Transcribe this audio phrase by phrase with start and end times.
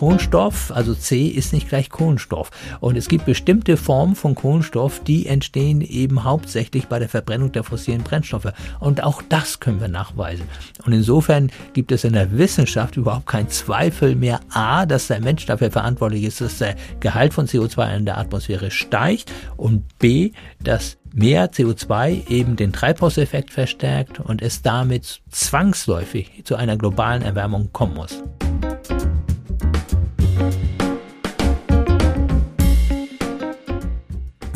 [0.00, 2.50] Kohlenstoff, also C ist nicht gleich Kohlenstoff.
[2.80, 7.64] Und es gibt bestimmte Formen von Kohlenstoff, die entstehen eben hauptsächlich bei der Verbrennung der
[7.64, 8.50] fossilen Brennstoffe.
[8.78, 10.46] Und auch das können wir nachweisen.
[10.86, 15.44] Und insofern gibt es in der Wissenschaft überhaupt keinen Zweifel mehr, a, dass der Mensch
[15.44, 20.96] dafür verantwortlich ist, dass der Gehalt von CO2 in der Atmosphäre steigt und b, dass
[21.12, 27.96] mehr CO2 eben den Treibhauseffekt verstärkt und es damit zwangsläufig zu einer globalen Erwärmung kommen
[27.96, 28.22] muss.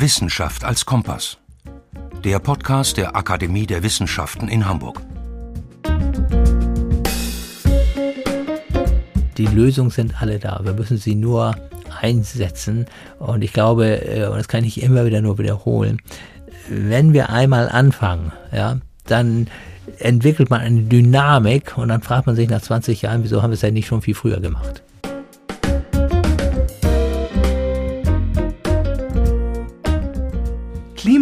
[0.04, 1.38] Wissenschaft als Kompass.
[2.24, 5.00] Der Podcast der Akademie der Wissenschaften in Hamburg.
[9.38, 10.60] Die Lösungen sind alle da.
[10.62, 11.56] Wir müssen sie nur
[12.02, 12.84] einsetzen.
[13.18, 16.02] Und ich glaube, äh, und das kann ich immer wieder nur wiederholen,
[16.68, 19.46] wenn wir einmal anfangen, ja, dann
[19.98, 23.54] entwickelt man eine Dynamik und dann fragt man sich nach 20 Jahren, wieso haben wir
[23.54, 24.82] es ja nicht schon viel früher gemacht.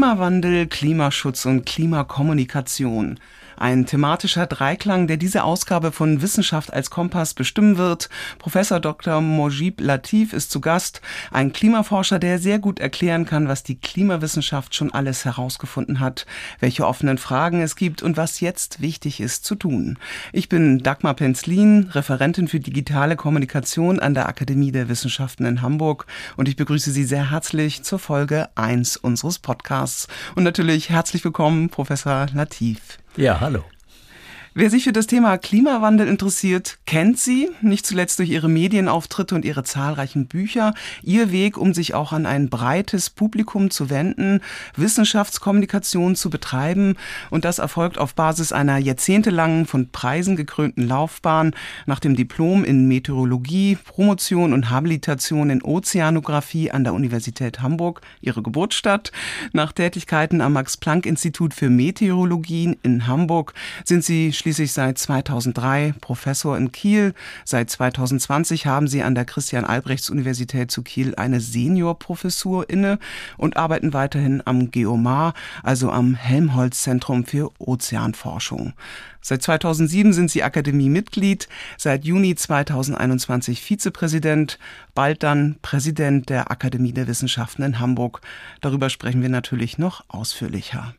[0.02, 3.20] Klimawandel, Klimaschutz und Klimakommunikation.
[3.62, 8.08] Ein thematischer Dreiklang, der diese Ausgabe von Wissenschaft als Kompass bestimmen wird.
[8.40, 9.20] Professor Dr.
[9.20, 14.74] Mojib Latif ist zu Gast, ein Klimaforscher, der sehr gut erklären kann, was die Klimawissenschaft
[14.74, 16.26] schon alles herausgefunden hat,
[16.58, 19.96] welche offenen Fragen es gibt und was jetzt wichtig ist zu tun.
[20.32, 26.06] Ich bin Dagmar Penzlin, Referentin für digitale Kommunikation an der Akademie der Wissenschaften in Hamburg
[26.36, 30.08] und ich begrüße Sie sehr herzlich zur Folge 1 unseres Podcasts.
[30.34, 32.98] Und natürlich herzlich willkommen, Professor Latif.
[33.16, 33.64] Ja, hallo.
[34.54, 39.46] Wer sich für das Thema Klimawandel interessiert, kennt sie, nicht zuletzt durch ihre Medienauftritte und
[39.46, 40.74] ihre zahlreichen Bücher.
[41.02, 44.40] Ihr Weg, um sich auch an ein breites Publikum zu wenden,
[44.76, 46.96] Wissenschaftskommunikation zu betreiben.
[47.30, 51.54] Und das erfolgt auf Basis einer jahrzehntelangen, von Preisen gekrönten Laufbahn
[51.86, 58.42] nach dem Diplom in Meteorologie, Promotion und Habilitation in Ozeanographie an der Universität Hamburg, ihre
[58.42, 59.12] Geburtsstadt.
[59.54, 63.54] Nach Tätigkeiten am Max-Planck-Institut für Meteorologie in Hamburg
[63.86, 67.14] sind sie schließlich seit 2003 Professor in Kiel.
[67.44, 72.98] Seit 2020 haben sie an der Christian-Albrechts-Universität zu Kiel eine Seniorprofessur inne
[73.36, 78.72] und arbeiten weiterhin am Geomar, also am Helmholtz-Zentrum für Ozeanforschung.
[79.20, 81.46] Seit 2007 sind sie Akademie-Mitglied,
[81.78, 84.58] seit Juni 2021 Vizepräsident,
[84.96, 88.22] bald dann Präsident der Akademie der Wissenschaften in Hamburg.
[88.60, 90.96] Darüber sprechen wir natürlich noch ausführlicher.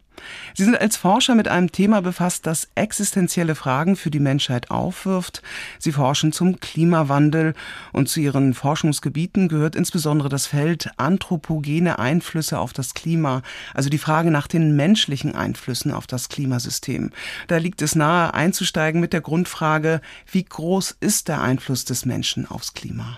[0.53, 5.41] Sie sind als Forscher mit einem Thema befasst, das existenzielle Fragen für die Menschheit aufwirft.
[5.79, 7.53] Sie forschen zum Klimawandel
[7.91, 13.41] und zu Ihren Forschungsgebieten gehört insbesondere das Feld anthropogene Einflüsse auf das Klima,
[13.73, 17.11] also die Frage nach den menschlichen Einflüssen auf das Klimasystem.
[17.47, 20.01] Da liegt es nahe einzusteigen mit der Grundfrage,
[20.31, 23.17] wie groß ist der Einfluss des Menschen aufs Klima?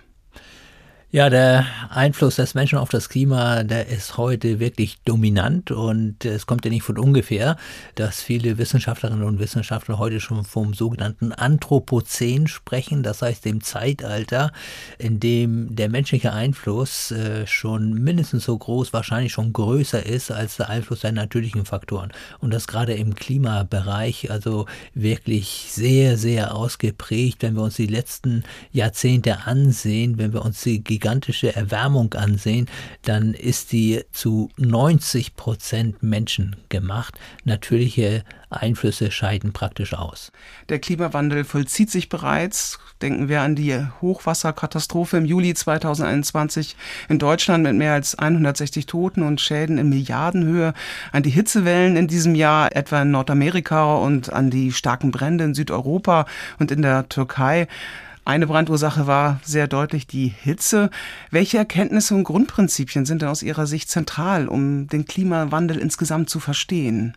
[1.16, 6.46] Ja, der Einfluss des Menschen auf das Klima, der ist heute wirklich dominant und es
[6.46, 7.56] kommt ja nicht von ungefähr,
[7.96, 14.52] dass viele Wissenschaftlerinnen und Wissenschaftler heute schon vom sogenannten Anthropozän sprechen, das heißt dem Zeitalter,
[14.98, 20.58] in dem der menschliche Einfluss äh, schon mindestens so groß, wahrscheinlich schon größer ist als
[20.58, 22.12] der Einfluss der natürlichen Faktoren.
[22.40, 28.44] Und das gerade im Klimabereich, also wirklich sehr, sehr ausgeprägt, wenn wir uns die letzten
[28.74, 32.68] Jahrzehnte ansehen, wenn wir uns die gigantische Erwärmung ansehen,
[33.04, 37.14] dann ist die zu 90 Prozent Menschen gemacht.
[37.44, 40.32] Natürliche Einflüsse scheiden praktisch aus.
[40.70, 42.80] Der Klimawandel vollzieht sich bereits.
[43.04, 46.76] Denken wir an die Hochwasserkatastrophe im Juli 2021
[47.08, 50.74] in Deutschland mit mehr als 160 Toten und Schäden in Milliardenhöhe,
[51.12, 55.54] an die Hitzewellen in diesem Jahr etwa in Nordamerika und an die starken Brände in
[55.54, 56.26] Südeuropa
[56.58, 57.68] und in der Türkei.
[58.26, 60.90] Eine Brandursache war sehr deutlich die Hitze.
[61.30, 66.40] Welche Erkenntnisse und Grundprinzipien sind denn aus Ihrer Sicht zentral, um den Klimawandel insgesamt zu
[66.40, 67.16] verstehen?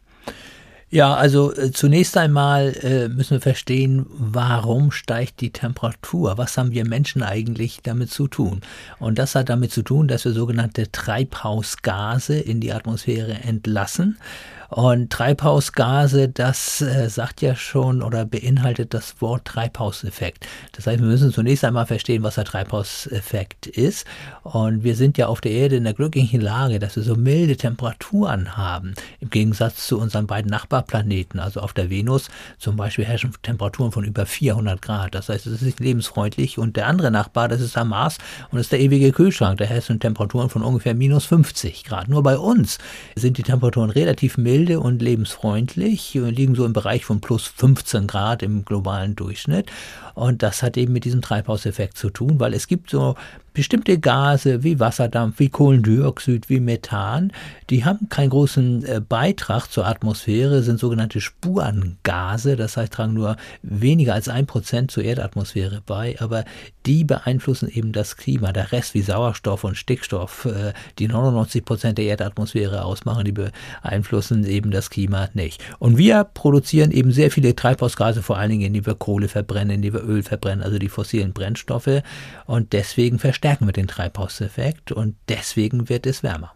[0.91, 6.39] Ja, also äh, zunächst einmal äh, müssen wir verstehen, warum steigt die Temperatur?
[6.39, 8.61] Was haben wir Menschen eigentlich damit zu tun?
[8.99, 14.19] Und das hat damit zu tun, dass wir sogenannte Treibhausgase in die Atmosphäre entlassen.
[14.68, 20.47] Und Treibhausgase, das äh, sagt ja schon oder beinhaltet das Wort Treibhauseffekt.
[20.72, 24.06] Das heißt, wir müssen zunächst einmal verstehen, was der Treibhauseffekt ist.
[24.42, 27.56] Und wir sind ja auf der Erde in der glücklichen Lage, dass wir so milde
[27.56, 28.92] Temperaturen haben.
[29.20, 31.41] Im Gegensatz zu unseren beiden Nachbarplaneten.
[31.41, 32.28] Also auf der Venus
[32.59, 35.15] zum Beispiel herrschen Temperaturen von über 400 Grad.
[35.15, 36.59] Das heißt, es ist lebensfreundlich.
[36.59, 38.18] Und der andere Nachbar, das ist der Mars
[38.50, 39.56] und das ist der ewige Kühlschrank.
[39.56, 42.09] Da herrschen Temperaturen von ungefähr minus 50 Grad.
[42.09, 42.76] Nur bei uns
[43.16, 48.09] sind die Temperaturen relativ mild milde und lebensfreundlich, liegen so im Bereich von plus 15
[48.09, 49.71] Grad im globalen Durchschnitt.
[50.18, 53.15] Und das hat eben mit diesem Treibhauseffekt zu tun, weil es gibt so
[53.59, 57.32] bestimmte Gase wie Wasserdampf, wie Kohlendioxid, wie Methan,
[57.70, 63.36] die haben keinen großen äh, Beitrag zur Atmosphäre, sind sogenannte Spurengase, das heißt, tragen nur
[63.62, 66.44] weniger als ein Prozent zur Erdatmosphäre bei, aber
[66.86, 68.53] die beeinflussen eben das Klima.
[68.53, 74.47] Der Rest wie Sauerstoff und Stickstoff, äh, die 99 Prozent der Erdatmosphäre ausmachen, die beeinflussen
[74.47, 75.62] eben das Klima nicht.
[75.80, 79.94] Und wir produzieren eben sehr viele Treibhausgase, vor allen Dingen, indem wir Kohle verbrennen, indem
[79.94, 82.03] wir Öl verbrennen, also die fossilen Brennstoffe.
[82.47, 86.53] Und deswegen verstärken wir den Treibhauseffekt und deswegen wird es wärmer.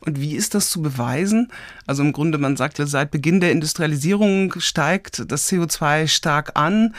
[0.00, 1.48] Und wie ist das zu beweisen?
[1.86, 6.94] Also im Grunde, man sagt ja, seit Beginn der Industrialisierung steigt das CO2 stark an.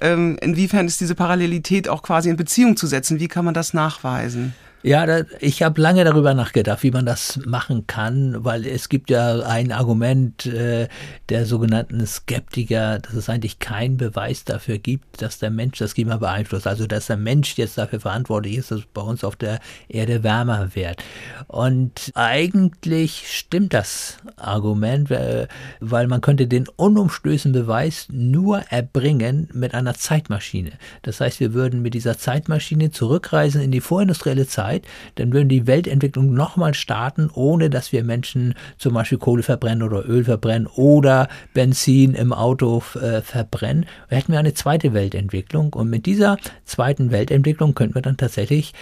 [0.00, 3.20] Ähm, inwiefern ist diese Parallelität auch quasi in Beziehung zu setzen?
[3.20, 4.54] Wie kann man das nachweisen?
[4.84, 9.10] Ja, da, ich habe lange darüber nachgedacht, wie man das machen kann, weil es gibt
[9.10, 10.88] ja ein Argument äh,
[11.28, 16.16] der sogenannten Skeptiker, dass es eigentlich keinen Beweis dafür gibt, dass der Mensch das Klima
[16.16, 16.66] beeinflusst.
[16.66, 20.24] Also dass der Mensch jetzt dafür verantwortlich ist, dass es bei uns auf der Erde
[20.24, 21.00] wärmer wird.
[21.46, 29.94] Und eigentlich stimmt das Argument, weil man könnte den unumstößenden Beweis nur erbringen mit einer
[29.94, 30.72] Zeitmaschine.
[31.02, 34.86] Das heißt, wir würden mit dieser Zeitmaschine zurückreisen in die vorindustrielle Zeit Zeit,
[35.16, 40.08] dann würden die Weltentwicklung nochmal starten, ohne dass wir Menschen zum Beispiel Kohle verbrennen oder
[40.08, 43.86] Öl verbrennen oder Benzin im Auto äh, verbrennen.
[44.08, 48.72] Wir hätten wir eine zweite Weltentwicklung und mit dieser zweiten Weltentwicklung könnten wir dann tatsächlich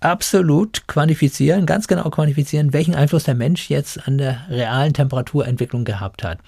[0.00, 6.24] absolut quantifizieren, ganz genau quantifizieren, welchen Einfluss der Mensch jetzt an der realen Temperaturentwicklung gehabt
[6.24, 6.38] hat.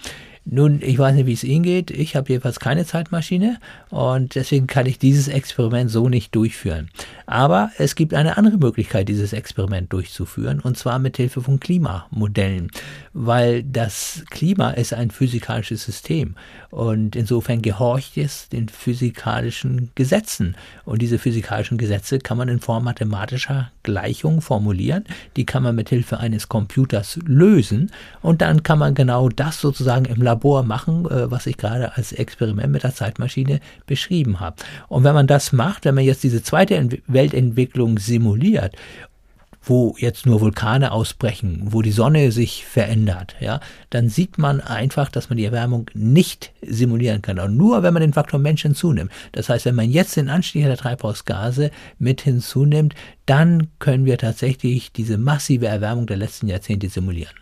[0.45, 1.93] Nun, ich weiß nicht, wie es Ihnen geht.
[1.93, 3.59] Ich habe jedenfalls keine Zeitmaschine
[3.91, 6.91] und deswegen kann ich dieses Experiment so nicht durchführen.
[7.27, 12.73] Aber es gibt eine andere Möglichkeit, dieses Experiment durchzuführen und zwar mit Hilfe von Klimamodellen,
[13.13, 16.35] weil das Klima ist ein physikalisches System
[16.71, 22.85] und insofern gehorcht es den physikalischen Gesetzen und diese physikalischen Gesetze kann man in Form
[22.85, 25.05] mathematischer Gleichungen formulieren,
[25.37, 27.93] die kann man mit Hilfe eines Computers lösen
[28.23, 30.32] und dann kann man genau das sozusagen im Labor
[30.63, 34.57] machen, äh, was ich gerade als Experiment mit der Zeitmaschine beschrieben habe.
[34.89, 38.77] Und wenn man das macht, wenn man jetzt diese zweite Weltentwicklung simuliert
[39.65, 45.09] wo jetzt nur Vulkane ausbrechen, wo die Sonne sich verändert, ja, dann sieht man einfach,
[45.09, 47.39] dass man die Erwärmung nicht simulieren kann.
[47.39, 49.13] Und nur wenn man den Faktor Mensch hinzunimmt.
[49.33, 52.95] Das heißt, wenn man jetzt den Anstieg der Treibhausgase mit hinzunimmt,
[53.27, 57.42] dann können wir tatsächlich diese massive Erwärmung der letzten Jahrzehnte simulieren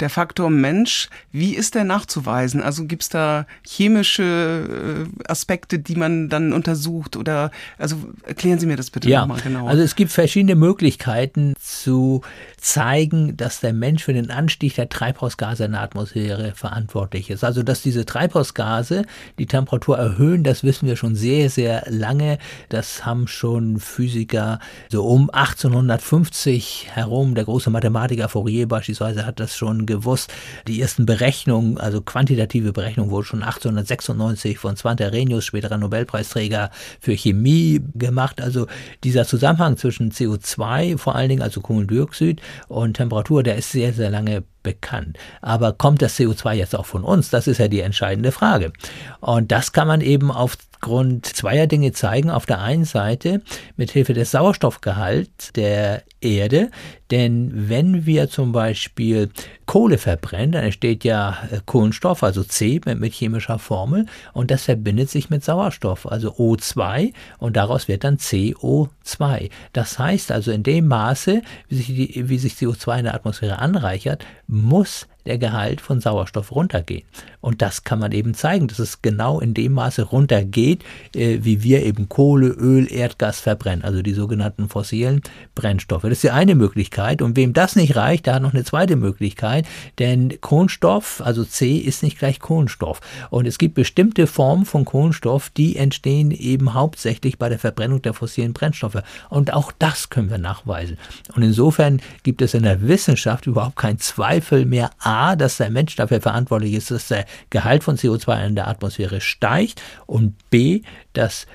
[0.00, 2.62] der Faktor Mensch, wie ist der nachzuweisen?
[2.62, 7.16] Also gibt es da chemische äh, Aspekte, die man dann untersucht?
[7.16, 9.70] Oder also erklären Sie mir das bitte ja, nochmal genauer.
[9.70, 12.22] Also es gibt verschiedene Möglichkeiten zu
[12.56, 17.44] zeigen, dass der Mensch für den Anstieg der Treibhausgase in der Atmosphäre verantwortlich ist.
[17.44, 19.04] Also dass diese Treibhausgase
[19.38, 22.38] die Temperatur erhöhen, das wissen wir schon sehr, sehr lange.
[22.70, 24.58] Das haben schon Physiker
[24.90, 30.32] so um 1850 herum, der große Mathematiker Fourier beispielsweise hat das schon gewusst.
[30.66, 36.70] Die ersten Berechnungen, also quantitative Berechnungen, wurden schon 1896 von Svante Arrhenius, späterer Nobelpreisträger
[37.00, 38.40] für Chemie, gemacht.
[38.40, 38.66] Also
[39.04, 44.10] dieser Zusammenhang zwischen CO2, vor allen Dingen also Kohlendioxid und Temperatur, der ist sehr, sehr
[44.10, 45.16] lange bekannt.
[45.42, 47.30] Aber kommt das CO2 jetzt auch von uns?
[47.30, 48.72] Das ist ja die entscheidende Frage.
[49.20, 52.30] Und das kann man eben aufgrund zweier Dinge zeigen.
[52.30, 53.42] Auf der einen Seite
[53.76, 56.70] mit Hilfe des Sauerstoffgehalts der Erde,
[57.10, 59.30] denn wenn wir zum Beispiel
[59.66, 65.10] Kohle verbrennen, dann entsteht ja äh, Kohlenstoff, also C mit, chemischer Formel, und das verbindet
[65.10, 69.50] sich mit Sauerstoff, also O2, und daraus wird dann CO2.
[69.72, 73.58] Das heißt also, in dem Maße, wie sich, die, wie sich CO2 in der Atmosphäre
[73.58, 77.02] anreichert, muss der Gehalt von Sauerstoff runtergehen.
[77.40, 80.84] Und das kann man eben zeigen, dass es genau in dem Maße runtergeht,
[81.14, 85.22] äh, wie wir eben Kohle, Öl, Erdgas verbrennen, also die sogenannten fossilen
[85.54, 86.02] Brennstoffe.
[86.02, 86.95] Das ist die eine Möglichkeit.
[87.22, 89.66] Und wem das nicht reicht, der hat noch eine zweite Möglichkeit,
[89.98, 93.00] denn Kohlenstoff, also C, ist nicht gleich Kohlenstoff.
[93.30, 98.14] Und es gibt bestimmte Formen von Kohlenstoff, die entstehen eben hauptsächlich bei der Verbrennung der
[98.14, 99.02] fossilen Brennstoffe.
[99.28, 100.98] Und auch das können wir nachweisen.
[101.34, 104.90] Und insofern gibt es in der Wissenschaft überhaupt keinen Zweifel mehr,
[105.36, 109.82] dass der Mensch dafür verantwortlich ist, dass der Gehalt von CO2 in der Atmosphäre steigt
[110.06, 111.46] und B, dass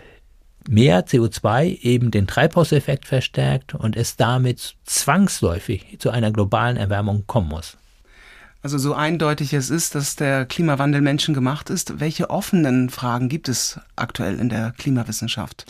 [0.70, 7.50] mehr CO2 eben den Treibhauseffekt verstärkt und es damit zwangsläufig zu einer globalen Erwärmung kommen
[7.50, 7.78] muss.
[8.64, 13.80] Also so eindeutig es ist, dass der Klimawandel menschengemacht ist, welche offenen Fragen gibt es
[13.96, 15.66] aktuell in der Klimawissenschaft?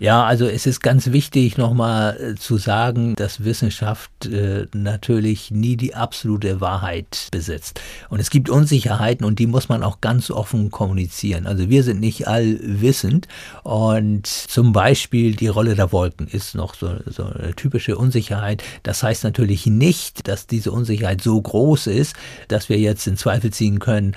[0.00, 5.76] Ja, also es ist ganz wichtig nochmal äh, zu sagen, dass Wissenschaft äh, natürlich nie
[5.76, 7.80] die absolute Wahrheit besitzt.
[8.08, 11.46] Und es gibt Unsicherheiten und die muss man auch ganz offen kommunizieren.
[11.46, 13.28] Also wir sind nicht allwissend
[13.62, 18.64] und zum Beispiel die Rolle der Wolken ist noch so, so eine typische Unsicherheit.
[18.82, 22.16] Das heißt natürlich nicht, dass diese Unsicherheit so groß ist,
[22.48, 24.16] dass wir jetzt in Zweifel ziehen können,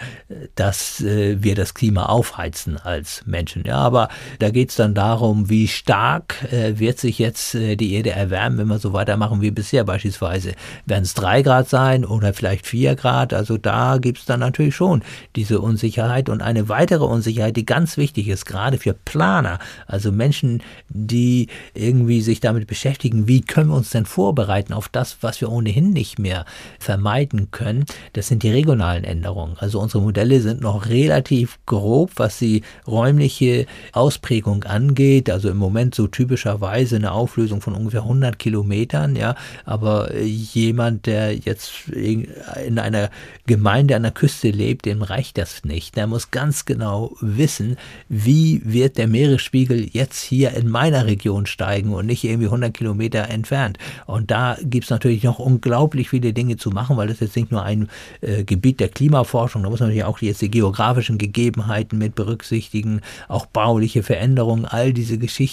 [0.55, 3.63] dass äh, wir das Klima aufheizen als Menschen.
[3.63, 7.93] Ja, aber da geht es dann darum, wie stark äh, wird sich jetzt äh, die
[7.93, 10.53] Erde erwärmen, wenn wir so weitermachen wie bisher beispielsweise.
[10.85, 13.33] Werden es drei Grad sein oder vielleicht vier Grad?
[13.33, 15.03] Also da gibt es dann natürlich schon
[15.35, 20.61] diese Unsicherheit und eine weitere Unsicherheit, die ganz wichtig ist, gerade für Planer, also Menschen,
[20.89, 25.51] die irgendwie sich damit beschäftigen, wie können wir uns denn vorbereiten auf das, was wir
[25.51, 26.45] ohnehin nicht mehr
[26.79, 27.85] vermeiden können.
[28.13, 29.55] Das sind die regionalen Änderungen.
[29.57, 35.29] Also unsere Modelle sind noch relativ grob, was die räumliche Ausprägung angeht.
[35.29, 39.35] Also im Moment so typischerweise eine Auflösung von ungefähr 100 Kilometern, ja.
[39.65, 43.09] Aber jemand, der jetzt in einer
[43.45, 45.95] Gemeinde an der Küste lebt, dem reicht das nicht.
[45.95, 47.77] Der muss ganz genau wissen,
[48.09, 53.29] wie wird der Meeresspiegel jetzt hier in meiner Region steigen und nicht irgendwie 100 Kilometer
[53.29, 53.77] entfernt.
[54.05, 57.51] Und da gibt es natürlich noch unglaublich viele Dinge zu machen, weil das jetzt nicht
[57.51, 57.89] nur ein
[58.21, 63.01] äh, Gebiet der Klimaforschung, da muss man natürlich auch jetzt die geografischen Gegebenheiten mit berücksichtigen,
[63.27, 65.46] auch bauliche Veränderungen, all diese Geschichten.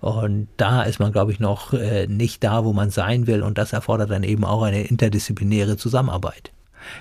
[0.00, 3.42] Und da ist man, glaube ich, noch äh, nicht da, wo man sein will.
[3.42, 6.52] Und das erfordert dann eben auch eine interdisziplinäre Zusammenarbeit.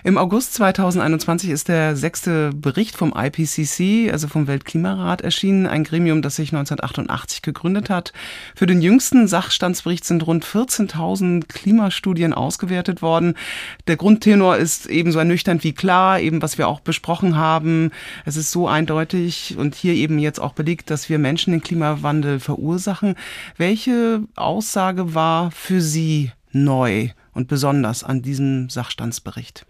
[0.04, 6.22] Im August 2021 ist der sechste Bericht vom IPCC, also vom Weltklimarat, erschienen, ein Gremium,
[6.22, 8.14] das sich 1988 gegründet hat.
[8.56, 13.36] Für den jüngsten Sachstandsbericht sind rund 14.000 Klimastudien ausgewertet worden.
[13.88, 17.92] Der Grundtenor ist ebenso ernüchternd wie klar, eben was wir auch besprochen haben.
[18.26, 22.40] Es ist so eindeutig und hier eben jetzt auch belegt, dass wir Menschen den Klimawandel
[22.40, 23.16] verursachen.
[23.58, 29.66] Welche Aussage war für Sie neu und besonders an diesem Sachstandsbericht?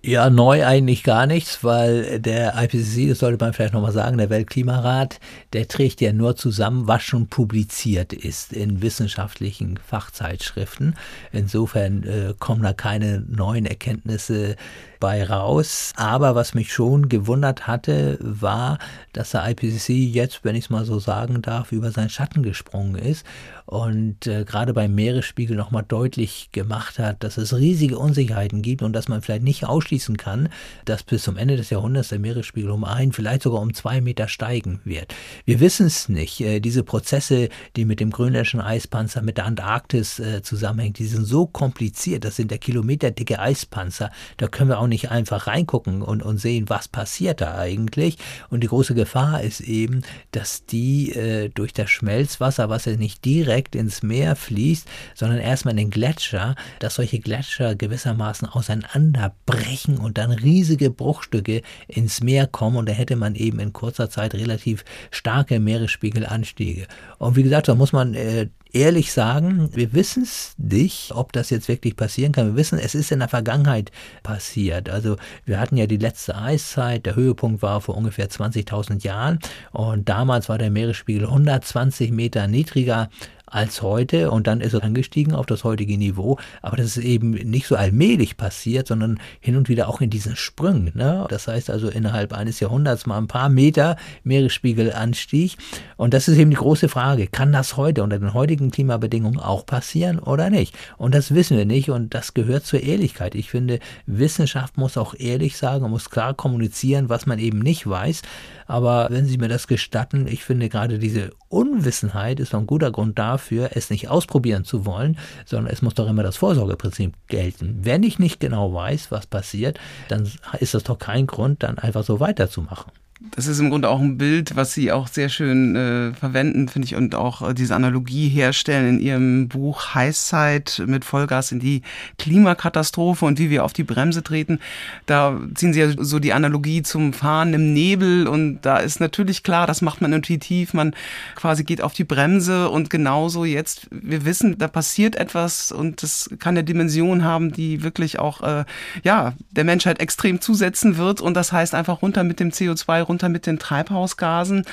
[0.00, 4.30] Ja, neu eigentlich gar nichts, weil der IPCC, das sollte man vielleicht nochmal sagen, der
[4.30, 5.18] Weltklimarat,
[5.52, 10.94] der trägt ja nur zusammen, was schon publiziert ist in wissenschaftlichen Fachzeitschriften.
[11.32, 14.54] Insofern äh, kommen da keine neuen Erkenntnisse
[15.00, 15.92] bei raus.
[15.96, 18.78] Aber was mich schon gewundert hatte, war,
[19.12, 22.94] dass der IPCC jetzt, wenn ich es mal so sagen darf, über seinen Schatten gesprungen
[22.94, 23.26] ist
[23.68, 28.94] und äh, gerade beim Meeresspiegel nochmal deutlich gemacht hat, dass es riesige Unsicherheiten gibt und
[28.94, 30.48] dass man vielleicht nicht ausschließen kann,
[30.86, 34.26] dass bis zum Ende des Jahrhunderts der Meeresspiegel um ein, vielleicht sogar um zwei Meter
[34.26, 35.14] steigen wird.
[35.44, 36.40] Wir wissen es nicht.
[36.40, 41.26] Äh, diese Prozesse, die mit dem grönländischen Eispanzer, mit der Antarktis äh, zusammenhängen, die sind
[41.26, 42.24] so kompliziert.
[42.24, 44.10] Das sind der kilometerdicke Eispanzer.
[44.38, 48.16] Da können wir auch nicht einfach reingucken und, und sehen, was passiert da eigentlich.
[48.48, 53.26] Und die große Gefahr ist eben, dass die äh, durch das Schmelzwasser, was ja nicht
[53.26, 59.98] direkt direkt ins Meer fließt, sondern erstmal in den Gletscher, dass solche Gletscher gewissermaßen auseinanderbrechen
[59.98, 64.34] und dann riesige Bruchstücke ins Meer kommen und da hätte man eben in kurzer Zeit
[64.34, 66.86] relativ starke Meeresspiegelanstiege.
[67.18, 71.50] Und wie gesagt, da muss man äh, ehrlich sagen, wir wissen es nicht, ob das
[71.50, 72.46] jetzt wirklich passieren kann.
[72.48, 73.90] Wir wissen, es ist in der Vergangenheit
[74.22, 74.90] passiert.
[74.90, 79.38] Also wir hatten ja die letzte Eiszeit, der Höhepunkt war vor ungefähr 20.000 Jahren
[79.72, 83.08] und damals war der Meeresspiegel 120 Meter niedriger
[83.50, 86.38] als heute und dann ist er angestiegen auf das heutige Niveau.
[86.62, 90.36] Aber das ist eben nicht so allmählich passiert, sondern hin und wieder auch in diesen
[90.36, 90.92] Sprüngen.
[90.94, 91.26] Ne?
[91.28, 95.56] Das heißt also innerhalb eines Jahrhunderts mal ein paar Meter Meeresspiegelanstieg.
[95.96, 97.26] Und das ist eben die große Frage.
[97.26, 100.74] Kann das heute unter den heutigen Klimabedingungen auch passieren oder nicht?
[100.96, 103.34] Und das wissen wir nicht und das gehört zur Ehrlichkeit.
[103.34, 108.22] Ich finde, Wissenschaft muss auch ehrlich sagen, muss klar kommunizieren, was man eben nicht weiß.
[108.68, 113.18] Aber wenn Sie mir das gestatten, ich finde gerade diese Unwissenheit ist ein guter Grund
[113.18, 117.78] dafür, es nicht ausprobieren zu wollen, sondern es muss doch immer das Vorsorgeprinzip gelten.
[117.82, 122.04] Wenn ich nicht genau weiß, was passiert, dann ist das doch kein Grund, dann einfach
[122.04, 126.12] so weiterzumachen das ist im Grunde auch ein Bild, was Sie auch sehr schön äh,
[126.14, 131.50] verwenden, finde ich, und auch äh, diese Analogie herstellen in Ihrem Buch Heißzeit mit Vollgas
[131.50, 131.82] in die
[132.18, 134.60] Klimakatastrophe und wie wir auf die Bremse treten.
[135.06, 139.42] Da ziehen Sie ja so die Analogie zum Fahren im Nebel und da ist natürlich
[139.42, 140.94] klar, das macht man intuitiv, man
[141.34, 146.30] quasi geht auf die Bremse und genauso jetzt, wir wissen, da passiert etwas und das
[146.38, 148.64] kann eine Dimension haben, die wirklich auch, äh,
[149.02, 153.28] ja, der Menschheit extrem zusetzen wird und das heißt einfach runter mit dem CO2 runter
[153.28, 154.64] mit den Treibhausgasen.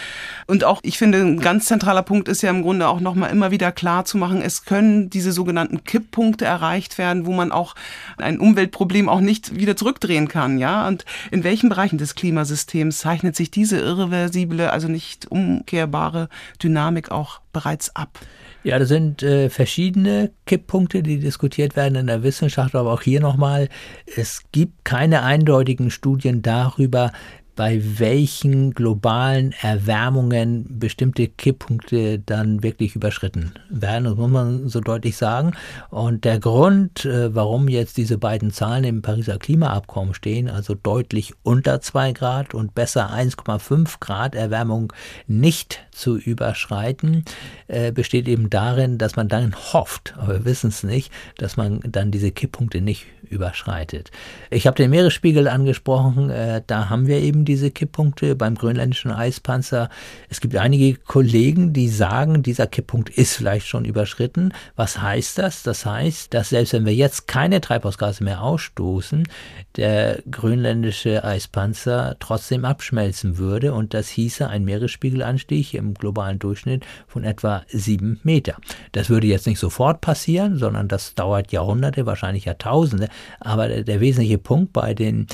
[0.47, 3.51] Und auch, ich finde, ein ganz zentraler Punkt ist ja im Grunde auch nochmal immer
[3.51, 7.75] wieder klar zu machen, es können diese sogenannten Kipppunkte erreicht werden, wo man auch
[8.17, 10.87] ein Umweltproblem auch nicht wieder zurückdrehen kann, ja.
[10.87, 16.29] Und in welchen Bereichen des Klimasystems zeichnet sich diese irreversible, also nicht umkehrbare
[16.61, 18.19] Dynamik auch bereits ab?
[18.65, 23.21] Ja, das sind äh, verschiedene Kipppunkte, die diskutiert werden in der Wissenschaft, aber auch hier
[23.21, 23.69] nochmal,
[24.15, 27.11] es gibt keine eindeutigen Studien darüber,
[27.55, 34.05] bei welchen globalen Erwärmungen bestimmte Kipppunkte dann wirklich überschritten werden.
[34.05, 35.53] Das muss man so deutlich sagen.
[35.89, 41.33] Und der Grund, äh, warum jetzt diese beiden Zahlen im Pariser Klimaabkommen stehen, also deutlich
[41.43, 44.91] unter 2 Grad und besser 1,5 Grad Erwärmung
[45.27, 47.23] nicht zu überschreiten,
[47.67, 51.79] äh, besteht eben darin, dass man dann hofft, aber wir wissen es nicht, dass man
[51.83, 54.11] dann diese Kipppunkte nicht überschreitet.
[54.49, 59.89] Ich habe den Meeresspiegel angesprochen, äh, da haben wir eben diese Kipppunkte beim grönländischen Eispanzer.
[60.29, 64.53] Es gibt einige Kollegen, die sagen, dieser Kipppunkt ist vielleicht schon überschritten.
[64.75, 65.63] Was heißt das?
[65.63, 69.27] Das heißt, dass selbst wenn wir jetzt keine Treibhausgase mehr ausstoßen,
[69.75, 77.23] der grönländische Eispanzer trotzdem abschmelzen würde und das hieße ein Meeresspiegelanstieg im globalen Durchschnitt von
[77.23, 78.57] etwa sieben Meter.
[78.91, 83.09] Das würde jetzt nicht sofort passieren, sondern das dauert Jahrhunderte, wahrscheinlich Jahrtausende.
[83.39, 85.27] Aber der, der wesentliche Punkt bei den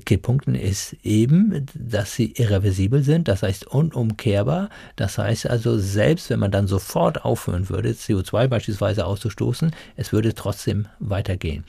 [0.00, 4.68] Kipppunkten ist eben, dass sie irreversibel sind, das heißt unumkehrbar.
[4.96, 10.34] Das heißt also, selbst wenn man dann sofort aufhören würde, CO2 beispielsweise auszustoßen, es würde
[10.34, 11.64] trotzdem weitergehen.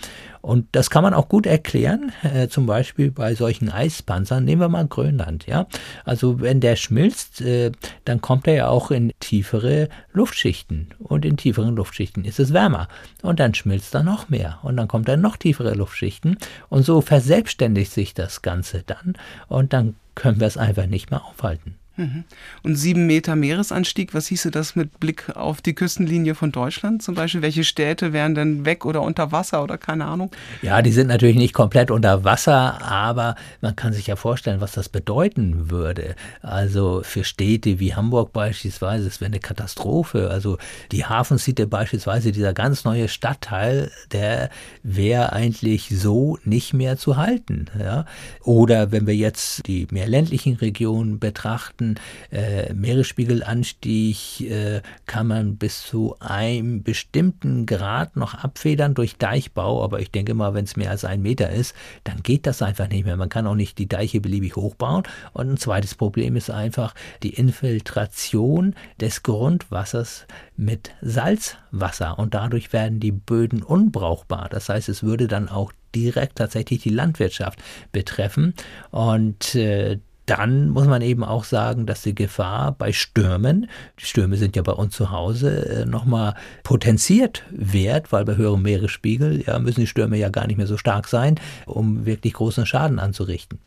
[0.45, 4.45] Und das kann man auch gut erklären, äh, zum Beispiel bei solchen Eispanzern.
[4.45, 5.65] Nehmen wir mal Grönland, ja.
[6.03, 7.71] Also wenn der schmilzt, äh,
[8.05, 10.93] dann kommt er ja auch in tiefere Luftschichten.
[10.99, 12.89] Und in tieferen Luftschichten ist es wärmer.
[13.23, 14.59] Und dann schmilzt er noch mehr.
[14.61, 16.37] Und dann kommt er in noch tiefere Luftschichten.
[16.69, 19.15] Und so verselbstständigt sich das Ganze dann.
[19.47, 21.79] Und dann können wir es einfach nicht mehr aufhalten.
[21.97, 22.25] Mhm.
[22.63, 27.15] Und sieben Meter Meeresanstieg, was hieße das mit Blick auf die Küstenlinie von Deutschland zum
[27.15, 27.41] Beispiel?
[27.41, 30.31] Welche Städte wären denn weg oder unter Wasser oder keine Ahnung?
[30.61, 34.73] Ja, die sind natürlich nicht komplett unter Wasser, aber man kann sich ja vorstellen, was
[34.73, 36.15] das bedeuten würde.
[36.41, 40.29] Also für Städte wie Hamburg beispielsweise, es wäre eine Katastrophe.
[40.29, 40.57] Also
[40.91, 44.49] die Hafensitte beispielsweise, dieser ganz neue Stadtteil, der
[44.83, 47.67] wäre eigentlich so nicht mehr zu halten.
[47.79, 48.05] Ja?
[48.43, 51.95] Oder wenn wir jetzt die mehr ländlichen Regionen betrachten, bestimmten
[52.31, 59.83] äh, Meeresspiegelanstieg äh, kann man bis zu einem bestimmten Grad noch abfedern durch Deichbau.
[59.83, 62.89] Aber ich denke mal, wenn es mehr als ein Meter ist, dann geht das einfach
[62.89, 63.17] nicht mehr.
[63.17, 65.03] Man kann auch nicht die Deiche beliebig hochbauen.
[65.33, 70.25] Und ein zweites Problem ist einfach die Infiltration des Grundwassers
[70.57, 72.17] mit Salzwasser.
[72.17, 74.47] Und dadurch werden die Böden unbrauchbar.
[74.49, 77.59] Das heißt, es würde dann auch direkt tatsächlich die Landwirtschaft
[77.91, 78.53] betreffen.
[78.91, 84.37] Und äh, dann muss man eben auch sagen, dass die Gefahr bei Stürmen, die Stürme
[84.37, 89.59] sind ja bei uns zu Hause, äh, nochmal potenziert wird, weil bei höherem Meeresspiegel ja,
[89.59, 93.59] müssen die Stürme ja gar nicht mehr so stark sein, um wirklich großen Schaden anzurichten.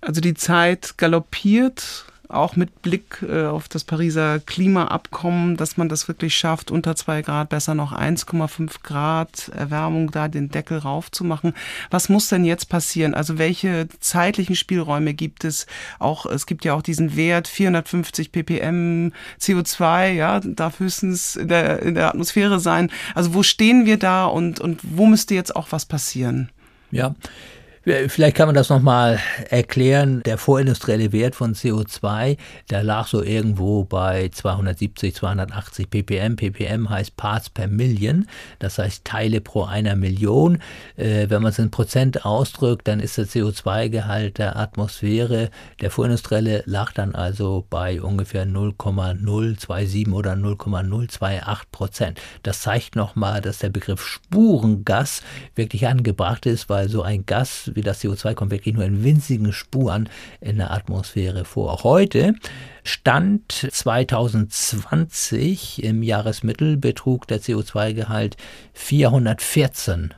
[0.00, 6.08] Also die Zeit galoppiert auch mit Blick äh, auf das Pariser Klimaabkommen, dass man das
[6.08, 11.54] wirklich schafft, unter zwei Grad, besser noch 1,5 Grad Erwärmung da den Deckel raufzumachen.
[11.90, 13.14] Was muss denn jetzt passieren?
[13.14, 15.66] Also welche zeitlichen Spielräume gibt es?
[15.98, 21.82] Auch, es gibt ja auch diesen Wert 450 ppm CO2, ja, darf höchstens in der,
[21.82, 22.90] in der Atmosphäre sein.
[23.14, 26.50] Also wo stehen wir da und, und wo müsste jetzt auch was passieren?
[26.90, 27.14] Ja,
[27.84, 29.18] Vielleicht kann man das nochmal
[29.50, 30.22] erklären.
[30.22, 32.36] Der vorindustrielle Wert von CO2,
[32.70, 36.36] der lag so irgendwo bei 270, 280 ppm.
[36.36, 38.28] ppm heißt Parts per Million,
[38.60, 40.58] das heißt Teile pro einer Million.
[40.96, 46.62] Äh, wenn man es in Prozent ausdrückt, dann ist der CO2-Gehalt der Atmosphäre, der vorindustrielle
[46.66, 52.20] lag dann also bei ungefähr 0,027 oder 0,028 Prozent.
[52.44, 55.22] Das zeigt nochmal, dass der Begriff Spurengas
[55.56, 59.52] wirklich angebracht ist, weil so ein Gas wie das CO2 kommt wirklich nur in winzigen
[59.52, 60.08] Spuren
[60.40, 61.84] in der Atmosphäre vor.
[61.84, 62.34] Heute
[62.84, 68.36] Stand 2020 im Jahresmittel betrug der CO2-Gehalt
[68.72, 70.14] 414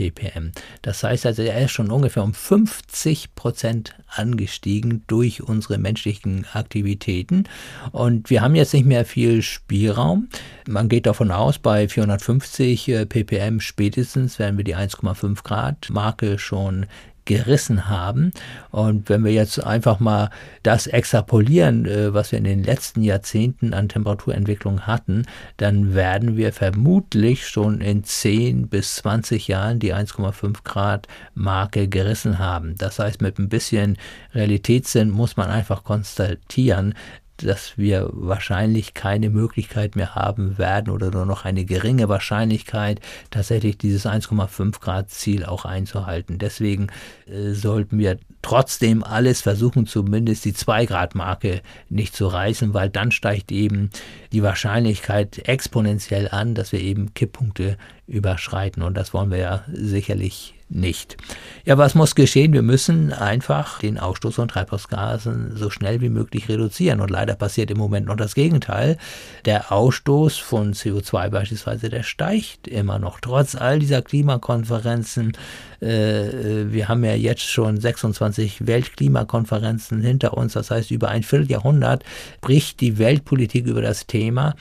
[0.00, 0.52] ppm.
[0.82, 7.44] Das heißt also, er ist schon ungefähr um 50 Prozent angestiegen durch unsere menschlichen Aktivitäten.
[7.92, 10.28] Und wir haben jetzt nicht mehr viel Spielraum.
[10.66, 16.86] Man geht davon aus, bei 450 ppm spätestens werden wir die 1,5 Grad Marke schon
[17.30, 18.32] gerissen haben.
[18.72, 20.30] Und wenn wir jetzt einfach mal
[20.64, 26.52] das extrapolieren, äh, was wir in den letzten Jahrzehnten an Temperaturentwicklung hatten, dann werden wir
[26.52, 32.74] vermutlich schon in 10 bis 20 Jahren die 1,5 Grad Marke gerissen haben.
[32.76, 33.96] Das heißt, mit ein bisschen
[34.34, 36.94] Realitätssinn muss man einfach konstatieren,
[37.42, 43.00] dass wir wahrscheinlich keine Möglichkeit mehr haben werden oder nur noch eine geringe Wahrscheinlichkeit,
[43.30, 46.38] tatsächlich dieses 1,5 Grad Ziel auch einzuhalten.
[46.38, 46.88] Deswegen
[47.26, 52.90] äh, sollten wir trotzdem alles versuchen, zumindest die 2 Grad Marke nicht zu reißen, weil
[52.90, 53.90] dann steigt eben
[54.32, 57.76] die Wahrscheinlichkeit exponentiell an, dass wir eben Kipppunkte
[58.06, 61.16] überschreiten und das wollen wir ja sicherlich nicht.
[61.64, 62.52] Ja, was muss geschehen?
[62.52, 67.00] Wir müssen einfach den Ausstoß von Treibhausgasen so schnell wie möglich reduzieren.
[67.00, 68.96] Und leider passiert im Moment noch das Gegenteil.
[69.44, 75.32] Der Ausstoß von CO2 beispielsweise, der steigt immer noch, trotz all dieser Klimakonferenzen.
[75.80, 80.52] Äh, wir haben ja jetzt schon 26 Weltklimakonferenzen hinter uns.
[80.52, 82.04] Das heißt, über ein Vierteljahrhundert
[82.40, 84.54] bricht die Weltpolitik über das Thema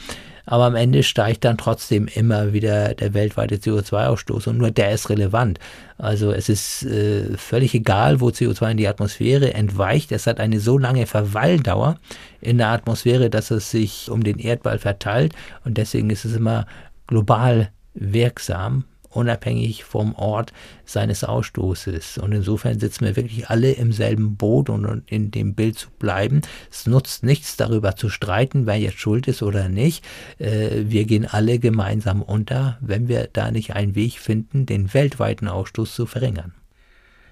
[0.52, 5.12] aber am Ende steigt dann trotzdem immer wieder der weltweite CO2-Ausstoß und nur der ist
[5.12, 5.60] relevant.
[6.00, 10.12] Also es ist äh, völlig egal, wo CO2 in die Atmosphäre entweicht.
[10.12, 12.00] Es hat eine so lange Verweildauer
[12.42, 15.36] in der Atmosphäre, dass es sich um den Erdball verteilt
[15.66, 16.66] und deswegen ist es immer
[17.06, 20.54] global wirksam unabhängig vom Ort
[20.86, 22.18] seines Ausstoßes.
[22.20, 26.42] Und insofern sitzen wir wirklich alle im selben Boot und in dem Bild zu bleiben.
[26.72, 30.06] Es nutzt nichts darüber zu streiten, wer jetzt schuld ist oder nicht.
[30.38, 35.48] Äh, wir gehen alle gemeinsam unter, wenn wir da nicht einen Weg finden, den weltweiten
[35.48, 36.54] Ausstoß zu verringern.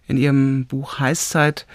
[0.07, 1.67] In Ihrem Buch Heißzeit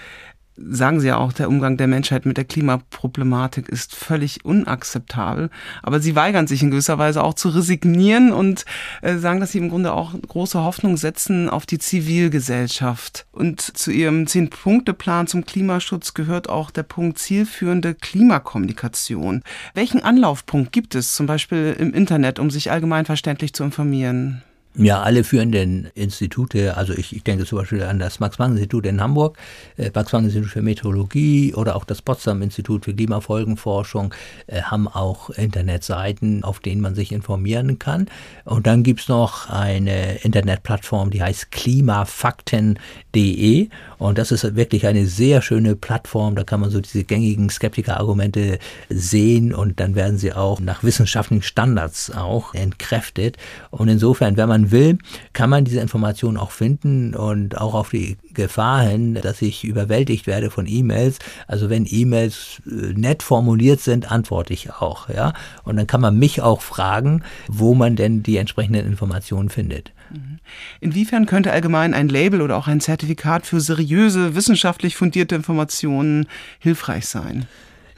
[0.57, 5.51] sagen Sie ja auch, der Umgang der Menschheit mit der Klimaproblematik ist völlig unakzeptabel.
[5.83, 8.65] Aber Sie weigern sich in gewisser Weise auch zu resignieren und
[9.01, 13.27] äh, sagen, dass Sie im Grunde auch große Hoffnung setzen auf die Zivilgesellschaft.
[13.33, 19.43] Und zu Ihrem Zehn-Punkte-Plan zum Klimaschutz gehört auch der Punkt zielführende Klimakommunikation.
[19.75, 24.43] Welchen Anlaufpunkt gibt es zum Beispiel im Internet, um sich allgemeinverständlich zu informieren?
[24.74, 29.37] Ja, alle führenden Institute, also ich, ich denke zum Beispiel an das Max-Planck-Institut in Hamburg,
[29.76, 34.14] äh, Max-Planck-Institut für Meteorologie oder auch das Potsdam-Institut für Klimafolgenforschung
[34.46, 38.06] äh, haben auch Internetseiten, auf denen man sich informieren kann.
[38.46, 45.42] Und dann gibt's noch eine Internetplattform, die heißt klimafakten.de und das ist wirklich eine sehr
[45.42, 48.58] schöne Plattform, da kann man so diese gängigen Skeptiker-Argumente
[48.88, 53.37] sehen und dann werden sie auch nach wissenschaftlichen Standards auch entkräftet.
[53.70, 54.98] Und insofern, wenn man man will,
[55.33, 60.27] kann man diese Informationen auch finden und auch auf die Gefahr hin, dass ich überwältigt
[60.27, 61.18] werde von E-Mails.
[61.46, 65.33] Also wenn E-Mails äh, nett formuliert sind, antworte ich auch, ja.
[65.64, 69.92] Und dann kann man mich auch fragen, wo man denn die entsprechenden Informationen findet.
[70.11, 70.38] Mhm.
[70.81, 76.27] Inwiefern könnte allgemein ein Label oder auch ein Zertifikat für seriöse, wissenschaftlich fundierte Informationen
[76.59, 77.46] hilfreich sein?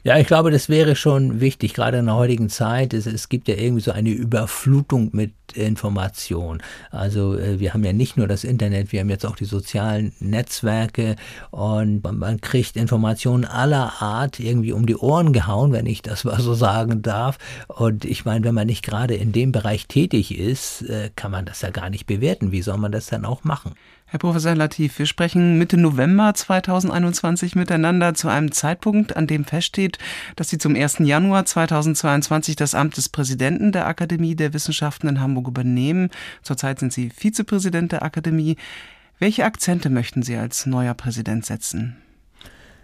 [0.05, 2.93] Ja, ich glaube, das wäre schon wichtig, gerade in der heutigen Zeit.
[2.93, 6.61] Es, es gibt ja irgendwie so eine Überflutung mit Information.
[6.91, 10.13] Also äh, wir haben ja nicht nur das Internet, wir haben jetzt auch die sozialen
[10.19, 11.15] Netzwerke
[11.49, 16.39] und man kriegt Informationen aller Art irgendwie um die Ohren gehauen, wenn ich das mal
[16.39, 17.39] so sagen darf.
[17.67, 21.45] Und ich meine, wenn man nicht gerade in dem Bereich tätig ist, äh, kann man
[21.45, 22.51] das ja gar nicht bewerten.
[22.51, 23.73] Wie soll man das dann auch machen?
[24.07, 29.97] Herr Professor Latif, wir sprechen Mitte November 2021 miteinander zu einem Zeitpunkt, an dem feststeht,
[30.35, 30.99] dass Sie zum 1.
[30.99, 36.11] Januar 2022 das Amt des Präsidenten der Akademie der Wissenschaften in Hamburg übernehmen.
[36.43, 38.57] Zurzeit sind Sie Vizepräsident der Akademie.
[39.17, 41.97] Welche Akzente möchten Sie als neuer Präsident setzen?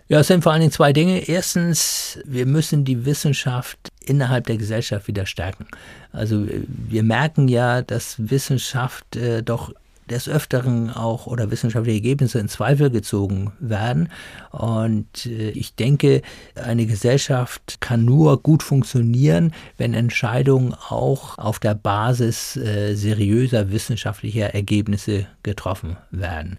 [0.08, 1.30] Ja, es sind vor allen Dingen zwei Dinge.
[1.30, 5.68] Erstens, wir müssen die Wissenschaft innerhalb der Gesellschaft wieder stärken.
[6.12, 9.72] Also wir merken ja, dass Wissenschaft äh, doch
[10.12, 14.10] des Öfteren auch oder wissenschaftliche Ergebnisse in Zweifel gezogen werden.
[14.52, 16.22] Und äh, ich denke,
[16.56, 24.54] eine Gesellschaft kann nur gut funktionieren, wenn Entscheidungen auch auf der Basis äh, seriöser wissenschaftlicher
[24.54, 26.58] Ergebnisse getroffen werden.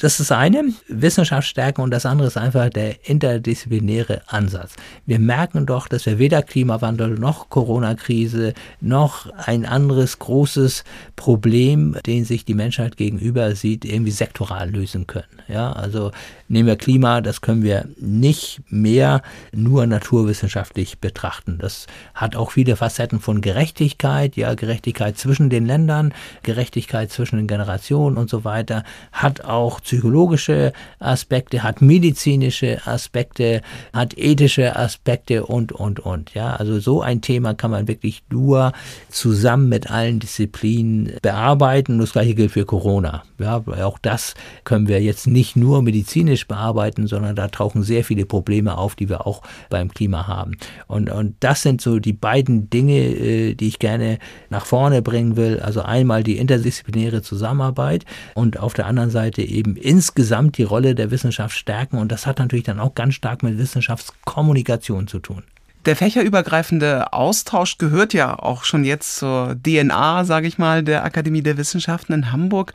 [0.00, 4.72] Das ist eine, Wissenschaft stärken und das andere ist einfach der interdisziplinäre Ansatz.
[5.04, 10.84] Wir merken doch, dass wir weder Klimawandel noch Corona-Krise noch ein anderes großes
[11.16, 15.26] Problem, den sich die Menschheit gegenüber sieht, irgendwie sektoral lösen können.
[15.48, 16.12] Ja, also
[16.48, 19.20] nehmen wir Klima, das können wir nicht mehr
[19.52, 21.58] nur naturwissenschaftlich betrachten.
[21.58, 27.46] Das hat auch viele Facetten von Gerechtigkeit, ja, Gerechtigkeit zwischen den Ländern, Gerechtigkeit zwischen den
[27.46, 33.60] Generationen und so weiter, hat auch psychologische Aspekte, hat medizinische Aspekte,
[33.92, 36.32] hat ethische Aspekte und, und, und.
[36.32, 38.72] Ja, also so ein Thema kann man wirklich nur
[39.08, 41.98] zusammen mit allen Disziplinen bearbeiten.
[41.98, 43.24] Das gleiche gilt für Corona.
[43.40, 48.26] Ja, auch das können wir jetzt nicht nur medizinisch bearbeiten, sondern da tauchen sehr viele
[48.26, 50.52] Probleme auf, die wir auch beim Klima haben.
[50.86, 55.36] Und, und das sind so die beiden Dinge, äh, die ich gerne nach vorne bringen
[55.36, 55.58] will.
[55.58, 61.10] Also einmal die interdisziplinäre Zusammenarbeit und auf der anderen Seite eben insgesamt die Rolle der
[61.10, 61.98] Wissenschaft stärken.
[61.98, 65.42] Und das hat natürlich dann auch ganz stark mit Wissenschaftskommunikation zu tun.
[65.86, 71.40] Der fächerübergreifende Austausch gehört ja auch schon jetzt zur DNA, sage ich mal, der Akademie
[71.40, 72.74] der Wissenschaften in Hamburg.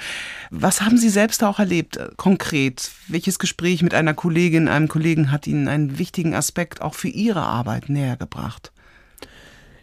[0.49, 2.89] Was haben Sie selbst auch erlebt, äh, konkret?
[3.07, 7.41] Welches Gespräch mit einer Kollegin, einem Kollegen hat Ihnen einen wichtigen Aspekt auch für Ihre
[7.41, 8.71] Arbeit näher gebracht?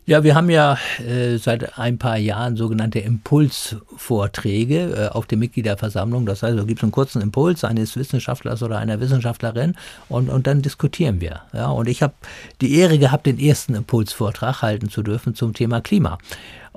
[0.05, 6.27] Ja, wir haben ja äh, seit ein paar Jahren sogenannte Impulsvorträge äh, auf der Mitgliederversammlung.
[6.27, 9.77] Das heißt, da gibt es einen kurzen Impuls eines Wissenschaftlers oder einer Wissenschaftlerin
[10.09, 11.43] und, und dann diskutieren wir.
[11.53, 12.15] Ja, und ich habe
[12.61, 16.19] die Ehre gehabt, den ersten Impulsvortrag halten zu dürfen zum Thema Klima.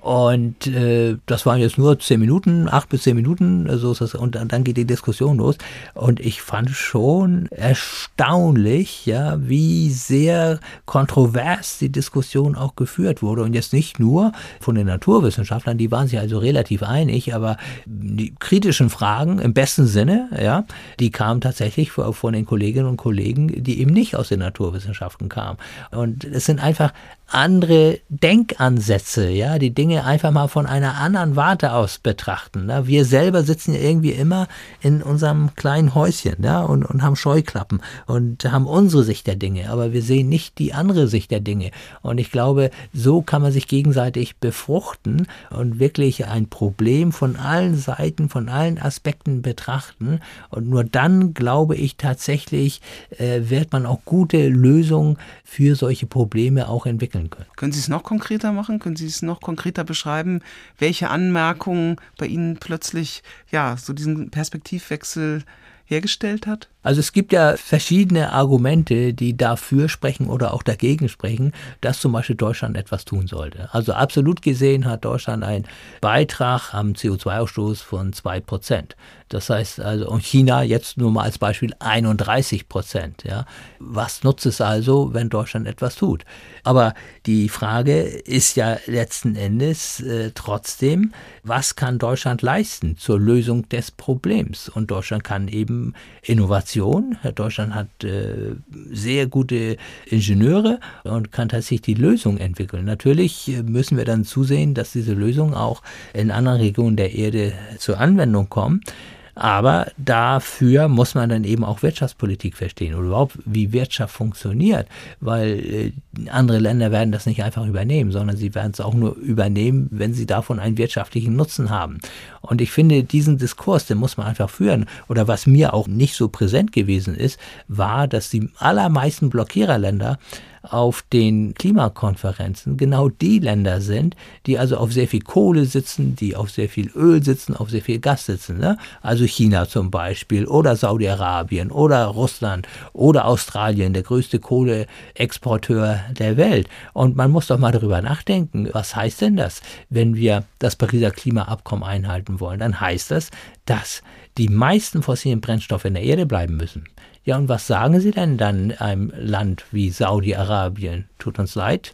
[0.05, 4.13] Und äh, das waren jetzt nur zehn Minuten, acht bis zehn Minuten, so ist das,
[4.13, 5.57] und dann geht die Diskussion los.
[5.95, 13.41] Und ich fand schon erstaunlich, ja, wie sehr kontrovers die Diskussion auch geführt wurde.
[13.41, 18.35] Und jetzt nicht nur von den Naturwissenschaftlern, die waren sich also relativ einig, aber die
[18.37, 20.65] kritischen Fragen im besten Sinne, ja,
[20.99, 25.57] die kamen tatsächlich von den Kolleginnen und Kollegen, die eben nicht aus den Naturwissenschaften kamen.
[25.89, 26.93] Und es sind einfach
[27.27, 32.67] andere Denkansätze, ja, die Dinge einfach mal von einer anderen Warte aus betrachten.
[32.67, 32.85] Ne?
[32.85, 34.47] Wir selber sitzen ja irgendwie immer
[34.81, 39.69] in unserem kleinen Häuschen ja, und, und haben Scheuklappen und haben unsere Sicht der Dinge,
[39.71, 41.71] aber wir sehen nicht die andere Sicht der Dinge.
[42.01, 47.75] Und ich glaube, so kann man sich gegenseitig befruchten und wirklich ein Problem von allen
[47.75, 50.19] Seiten, von allen Aspekten betrachten.
[50.49, 52.81] Und nur dann, glaube ich, tatsächlich
[53.17, 57.55] äh, wird man auch gute Lösungen für solche Probleme auch entwickeln entwickeln können.
[57.55, 58.79] Können Sie es noch konkreter machen?
[58.79, 60.41] Können Sie es noch konkreter beschreiben,
[60.77, 65.43] welche Anmerkungen bei Ihnen plötzlich ja so diesen Perspektivwechsel
[65.85, 66.69] hergestellt hat?
[66.85, 72.11] Also es gibt ja verschiedene Argumente, die dafür sprechen oder auch dagegen sprechen, dass zum
[72.11, 73.73] Beispiel Deutschland etwas tun sollte.
[73.73, 75.65] Also absolut gesehen hat Deutschland einen
[75.99, 78.95] Beitrag am CO2-Ausstoß von zwei Prozent.
[79.29, 83.23] Das heißt also, und China jetzt nur mal als Beispiel 31 Prozent.
[83.23, 83.45] Ja.
[83.79, 86.23] Was nutzt es also, wenn Deutschland etwas tut?
[86.63, 86.93] Aber
[87.25, 93.89] die Frage ist ja letzten Endes äh, trotzdem, was kann Deutschland leisten zur Lösung des
[93.89, 94.69] Problems?
[94.69, 96.74] Und Deutschland kann eben Innovation.
[96.75, 98.55] Deutschland hat äh,
[98.91, 102.85] sehr gute Ingenieure und kann tatsächlich die Lösung entwickeln.
[102.85, 105.81] Natürlich äh, müssen wir dann zusehen, dass diese Lösung auch
[106.13, 108.93] in anderen Regionen der Erde zur Anwendung kommt.
[109.35, 114.87] Aber dafür muss man dann eben auch Wirtschaftspolitik verstehen oder überhaupt, wie Wirtschaft funktioniert,
[115.19, 115.91] weil äh,
[116.29, 120.13] andere Länder werden das nicht einfach übernehmen, sondern sie werden es auch nur übernehmen, wenn
[120.13, 121.99] sie davon einen wirtschaftlichen Nutzen haben.
[122.39, 124.85] Und ich finde, diesen Diskurs, den muss man einfach führen.
[125.09, 130.17] Oder was mir auch nicht so präsent gewesen ist, war, dass die allermeisten Blockiererländer
[130.65, 136.35] auf den Klimakonferenzen genau die Länder sind, die also auf sehr viel Kohle sitzen, die
[136.35, 138.57] auf sehr viel Öl sitzen, auf sehr viel Gas sitzen.
[138.59, 138.77] Ne?
[139.01, 146.67] Also China zum Beispiel oder Saudi-Arabien oder Russland oder Australien, der größte Kohleexporteur der Welt.
[146.93, 151.11] Und man muss doch mal darüber nachdenken, was heißt denn das, wenn wir das Pariser
[151.11, 152.59] Klimaabkommen einhalten wollen?
[152.59, 153.31] Dann heißt das,
[153.65, 154.01] dass
[154.37, 156.85] die meisten fossilen Brennstoffe in der Erde bleiben müssen.
[157.25, 161.09] Ja, und was sagen Sie denn dann einem Land wie Saudi-Arabien?
[161.17, 161.91] Tut uns leid,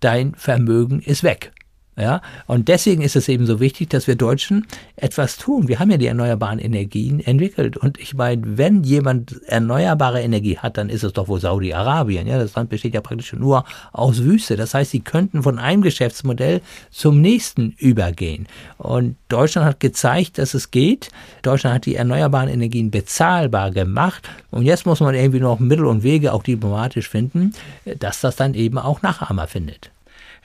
[0.00, 1.52] dein Vermögen ist weg.
[1.98, 5.66] Ja, und deswegen ist es eben so wichtig, dass wir Deutschen etwas tun.
[5.66, 7.76] Wir haben ja die erneuerbaren Energien entwickelt.
[7.76, 12.28] Und ich meine, wenn jemand erneuerbare Energie hat, dann ist es doch wohl Saudi-Arabien.
[12.28, 14.54] Ja, das Land besteht ja praktisch nur aus Wüste.
[14.54, 16.60] Das heißt, sie könnten von einem Geschäftsmodell
[16.92, 18.46] zum nächsten übergehen.
[18.76, 21.08] Und Deutschland hat gezeigt, dass es geht.
[21.42, 24.28] Deutschland hat die erneuerbaren Energien bezahlbar gemacht.
[24.52, 27.54] Und jetzt muss man irgendwie noch Mittel und Wege auch diplomatisch finden,
[27.98, 29.90] dass das dann eben auch Nachahmer findet.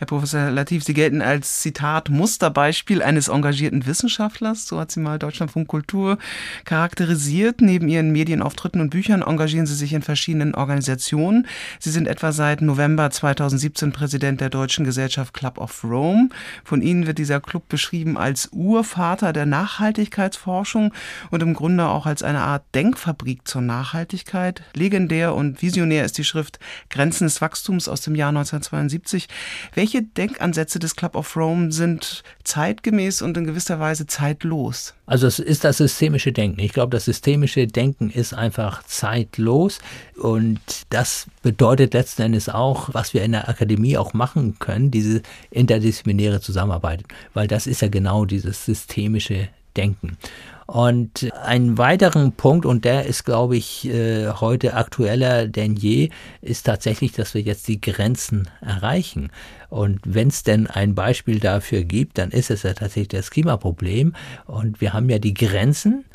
[0.04, 5.18] Herr Professor Latif, Sie gelten als Zitat Musterbeispiel eines engagierten Wissenschaftlers, so hat sie mal
[5.18, 6.18] Deutschlandfunk Kultur
[6.66, 7.62] charakterisiert.
[7.62, 11.48] Neben Ihren Medienauftritten und Büchern engagieren Sie sich in verschiedenen Organisationen.
[11.80, 16.28] Sie sind etwa seit November 2017 Präsident der Deutschen Gesellschaft Club of Rome.
[16.66, 20.94] Von Ihnen wird dieser Club beschrieben als Urvater der Nachhaltigkeitsforschung
[21.32, 24.63] und im Grunde auch als eine Art Denkfabrik zur Nachhaltigkeit.
[24.74, 29.30] Legendär und visionär ist die Schrift Grenzen des Wachstums aus dem Jahr 1972.
[29.74, 34.95] Welche Welche Denkansätze des Club of Rome sind zeitgemäß und in gewisser Weise zeitlos?
[35.06, 36.62] Also es ist das systemische Denken.
[36.62, 39.77] Ich glaube, das systemische Denken ist einfach zeitlos
[40.15, 45.21] und das bedeutet letzten Endes auch, was wir in der Akademie auch machen können, diese
[45.51, 47.03] interdisziplinäre Zusammenarbeit,
[47.36, 50.18] weil das ist ja genau dieses systemische Denken.
[50.66, 56.10] Und einen weiteren Punkt, und der ist, glaube ich, äh, heute aktueller denn je,
[56.42, 59.30] ist tatsächlich, dass wir jetzt die Grenzen erreichen.
[59.70, 64.14] Und wenn es denn ein Beispiel dafür gibt, dann ist es ja tatsächlich das Klimaproblem.
[64.46, 66.06] Und wir haben ja die Grenzen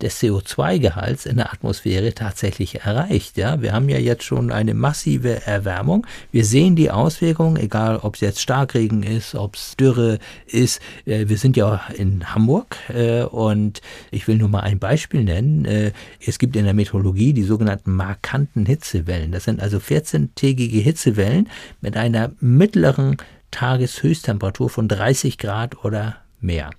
[0.00, 3.36] des CO2-Gehalts in der Atmosphäre tatsächlich erreicht.
[3.36, 6.06] Ja, wir haben ja jetzt schon eine massive Erwärmung.
[6.30, 10.80] Wir sehen die Auswirkungen, egal ob es jetzt Starkregen ist, ob es Dürre ist.
[11.04, 13.80] Äh, wir sind ja in Hamburg äh, und
[14.10, 15.64] ich will nur mal ein Beispiel nennen.
[15.64, 15.92] Äh,
[16.24, 19.32] es gibt in der Meteorologie die sogenannten markanten Hitzewellen.
[19.32, 21.48] Das sind also 14-tägige Hitzewellen
[21.80, 23.16] mit einer mittleren
[23.50, 26.70] Tageshöchsttemperatur von 30 Grad oder mehr.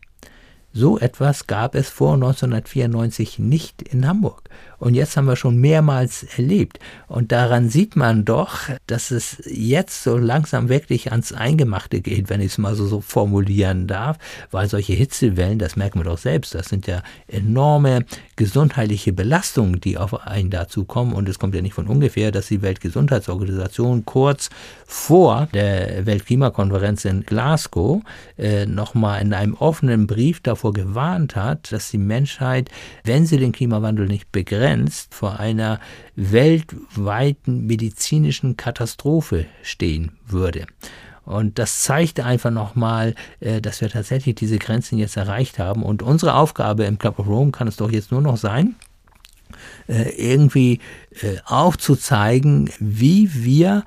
[0.71, 4.49] So etwas gab es vor 1994 nicht in Hamburg.
[4.79, 6.79] Und jetzt haben wir schon mehrmals erlebt.
[7.07, 12.39] Und daran sieht man doch, dass es jetzt so langsam wirklich ans Eingemachte geht, wenn
[12.39, 14.17] ich es mal so, so formulieren darf,
[14.51, 18.05] weil solche Hitzewellen, das merken wir doch selbst, das sind ja enorme
[18.37, 21.11] gesundheitliche Belastungen, die auf einen dazu kommen.
[21.13, 24.49] Und es kommt ja nicht von ungefähr, dass die Weltgesundheitsorganisation kurz
[24.85, 28.01] vor der Weltklimakonferenz in Glasgow
[28.37, 32.69] äh, nochmal in einem offenen Brief davor gewarnt hat, dass die Menschheit,
[33.05, 35.79] wenn sie den Klimawandel nicht begrenzt, vor einer
[36.15, 40.67] weltweiten medizinischen Katastrophe stehen würde.
[41.23, 45.83] Und das zeigt einfach nochmal, äh, dass wir tatsächlich diese Grenzen jetzt erreicht haben.
[45.83, 48.75] Und unsere Aufgabe im Club of Rome kann es doch jetzt nur noch sein,
[49.87, 50.79] äh, irgendwie
[51.21, 53.85] äh, aufzuzeigen, wie wir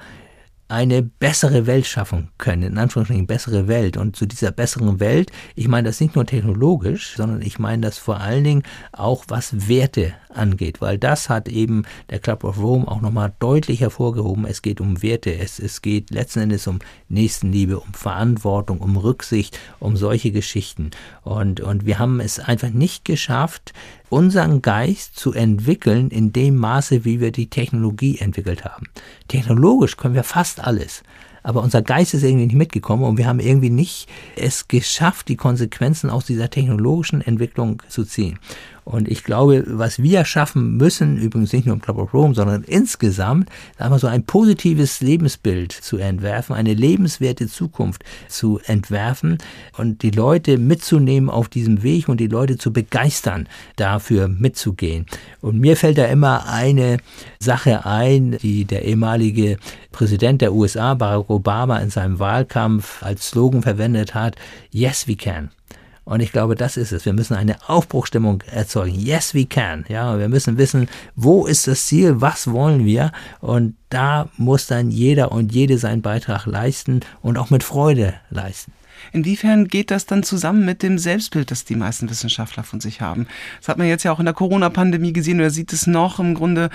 [0.72, 3.98] eine bessere Welt schaffen können, in Anführungsstrichen bessere Welt.
[3.98, 7.98] Und zu dieser besseren Welt, ich meine das nicht nur technologisch, sondern ich meine das
[7.98, 12.88] vor allen Dingen auch, was Werte angeht, weil das hat eben der Club of Rome
[12.88, 14.46] auch nochmal deutlich hervorgehoben.
[14.46, 16.78] Es geht um Werte, es, es geht letzten Endes um
[17.10, 20.90] Nächstenliebe, um Verantwortung, um Rücksicht, um solche Geschichten.
[21.20, 23.74] Und, und wir haben es einfach nicht geschafft,
[24.12, 28.88] unseren Geist zu entwickeln in dem Maße, wie wir die Technologie entwickelt haben.
[29.26, 31.02] Technologisch können wir fast alles
[31.42, 35.36] aber unser Geist ist irgendwie nicht mitgekommen und wir haben irgendwie nicht es geschafft, die
[35.36, 38.38] Konsequenzen aus dieser technologischen Entwicklung zu ziehen.
[38.84, 42.64] Und ich glaube, was wir schaffen müssen, übrigens nicht nur im Club of Rome, sondern
[42.64, 49.38] insgesamt, einfach so ein positives Lebensbild zu entwerfen, eine lebenswerte Zukunft zu entwerfen
[49.78, 55.06] und die Leute mitzunehmen auf diesem Weg und die Leute zu begeistern, dafür mitzugehen.
[55.40, 56.98] Und mir fällt da immer eine
[57.38, 59.58] Sache ein, die der ehemalige
[59.92, 64.36] Präsident der USA, Barack Obama, in seinem Wahlkampf als Slogan verwendet hat,
[64.70, 65.50] Yes, we can.
[66.04, 67.04] Und ich glaube, das ist es.
[67.04, 68.98] Wir müssen eine Aufbruchstimmung erzeugen.
[68.98, 69.84] Yes, we can.
[69.88, 73.12] Ja, wir müssen wissen, wo ist das Ziel, was wollen wir?
[73.40, 78.72] Und da muss dann jeder und jede seinen Beitrag leisten und auch mit Freude leisten.
[79.12, 83.26] Inwiefern geht das dann zusammen mit dem Selbstbild, das die meisten Wissenschaftler von sich haben?
[83.60, 86.34] Das hat man jetzt ja auch in der Corona-Pandemie gesehen oder sieht es noch im
[86.34, 86.70] Grunde,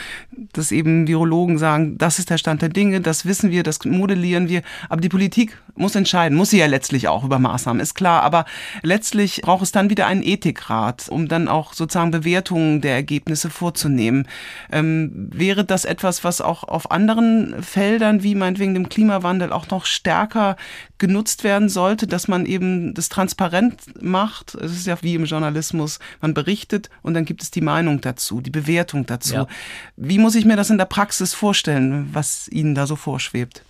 [0.54, 4.50] dass eben Virologen sagen, das ist der Stand der Dinge, das wissen wir, das modellieren
[4.50, 4.62] wir.
[4.90, 8.24] Aber die Politik muss entscheiden, muss sie ja letztlich auch über Maßnahmen, ist klar.
[8.24, 8.46] Aber
[8.82, 14.28] letztlich braucht es dann wieder einen Ethikrat, um dann auch sozusagen Bewertungen der Ergebnisse vorzunehmen.
[14.72, 19.86] Ähm, wäre das etwas, was auch auf anderen Feldern, wie meinetwegen dem Klimawandel, auch noch
[19.86, 20.56] stärker
[20.98, 24.56] genutzt werden sollte, dass man eben das transparent macht.
[24.56, 28.42] Es ist ja wie im Journalismus, man berichtet und dann gibt es die Meinung dazu,
[28.42, 29.34] die Bewertung dazu.
[29.34, 29.48] Ja.
[29.96, 33.64] Wie muss ich mir das in der Praxis vorstellen, was Ihnen da so vorschwebt?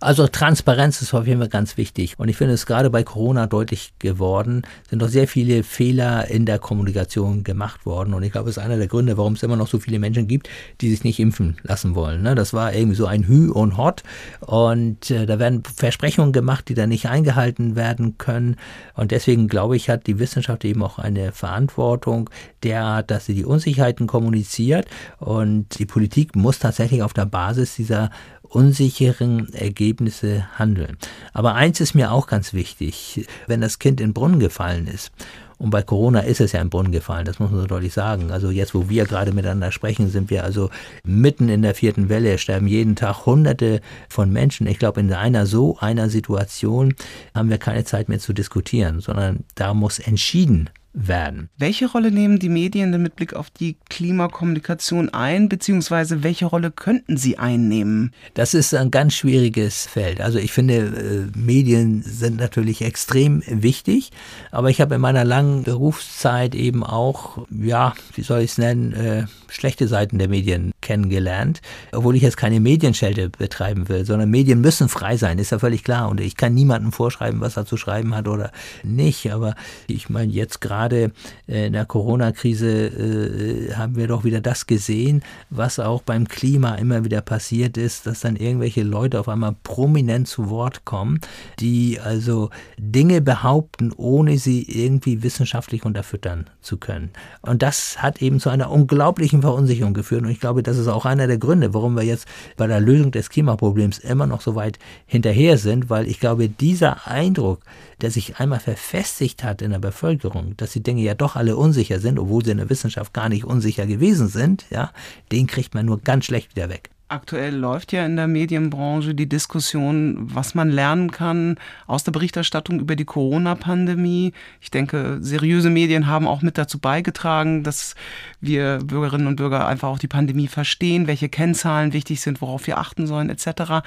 [0.00, 2.14] Also Transparenz ist auf jeden Fall ganz wichtig.
[2.18, 6.46] Und ich finde es gerade bei Corona deutlich geworden, sind doch sehr viele Fehler in
[6.46, 8.14] der Kommunikation gemacht worden.
[8.14, 10.28] Und ich glaube, es ist einer der Gründe, warum es immer noch so viele Menschen
[10.28, 10.48] gibt,
[10.80, 12.22] die sich nicht impfen lassen wollen.
[12.22, 12.36] Ne?
[12.36, 14.04] Das war irgendwie so ein Hü und Hot.
[14.40, 18.54] Und äh, da werden Versprechungen gemacht, die dann nicht eingehalten werden können.
[18.94, 22.30] Und deswegen glaube ich, hat die Wissenschaft eben auch eine Verantwortung
[22.62, 24.86] derart, dass sie die Unsicherheiten kommuniziert.
[25.18, 28.10] Und die Politik muss tatsächlich auf der Basis dieser
[28.48, 30.96] unsicheren Ergebnisse handeln.
[31.32, 35.12] Aber eins ist mir auch ganz wichtig, wenn das Kind in den Brunnen gefallen ist,
[35.58, 38.30] und bei Corona ist es ja im Brunnen gefallen, das muss man so deutlich sagen.
[38.30, 40.70] Also jetzt, wo wir gerade miteinander sprechen, sind wir also
[41.04, 42.38] mitten in der vierten Welle.
[42.38, 44.68] Sterben jeden Tag Hunderte von Menschen.
[44.68, 46.94] Ich glaube, in einer so einer Situation
[47.34, 51.48] haben wir keine Zeit mehr zu diskutieren, sondern da muss entschieden werden.
[51.58, 56.70] Welche Rolle nehmen die Medien denn mit Blick auf die Klimakommunikation ein, beziehungsweise welche Rolle
[56.70, 58.12] könnten sie einnehmen?
[58.34, 60.20] Das ist ein ganz schwieriges Feld.
[60.20, 64.10] Also ich finde, äh, Medien sind natürlich extrem wichtig,
[64.50, 68.92] aber ich habe in meiner langen Berufszeit eben auch, ja, wie soll ich es nennen,
[68.92, 71.60] äh, schlechte Seiten der Medien kennengelernt,
[71.92, 75.84] obwohl ich jetzt keine Medienschelte betreiben will, sondern Medien müssen frei sein, ist ja völlig
[75.84, 76.08] klar.
[76.08, 79.30] Und ich kann niemandem vorschreiben, was er zu schreiben hat oder nicht.
[79.32, 79.54] Aber
[79.86, 81.10] ich meine, jetzt gerade äh,
[81.46, 87.04] in der Corona-Krise äh, haben wir doch wieder das gesehen, was auch beim Klima immer
[87.04, 91.20] wieder passiert ist, dass dann irgendwelche Leute auf einmal prominent zu Wort kommen,
[91.60, 97.10] die also Dinge behaupten, ohne sie irgendwie wissenschaftlich unterfüttern zu können.
[97.42, 100.22] Und das hat eben zu einer unglaublichen Verunsicherung geführt.
[100.22, 102.26] Und ich glaube, das ist auch einer der Gründe, warum wir jetzt
[102.56, 107.06] bei der Lösung des Klimaproblems immer noch so weit hinterher sind, weil ich glaube, dieser
[107.06, 107.60] Eindruck,
[108.00, 112.00] der sich einmal verfestigt hat in der Bevölkerung, dass die Dinge ja doch alle unsicher
[112.00, 114.90] sind, obwohl sie in der Wissenschaft gar nicht unsicher gewesen sind, ja,
[115.32, 116.90] den kriegt man nur ganz schlecht wieder weg.
[117.10, 121.56] Aktuell läuft ja in der Medienbranche die Diskussion, was man lernen kann
[121.86, 124.34] aus der Berichterstattung über die Corona-Pandemie.
[124.60, 127.94] Ich denke, seriöse Medien haben auch mit dazu beigetragen, dass
[128.42, 132.76] wir Bürgerinnen und Bürger einfach auch die Pandemie verstehen, welche Kennzahlen wichtig sind, worauf wir
[132.76, 133.86] achten sollen, etc.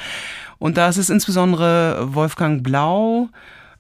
[0.58, 3.30] Und da ist es insbesondere Wolfgang Blau,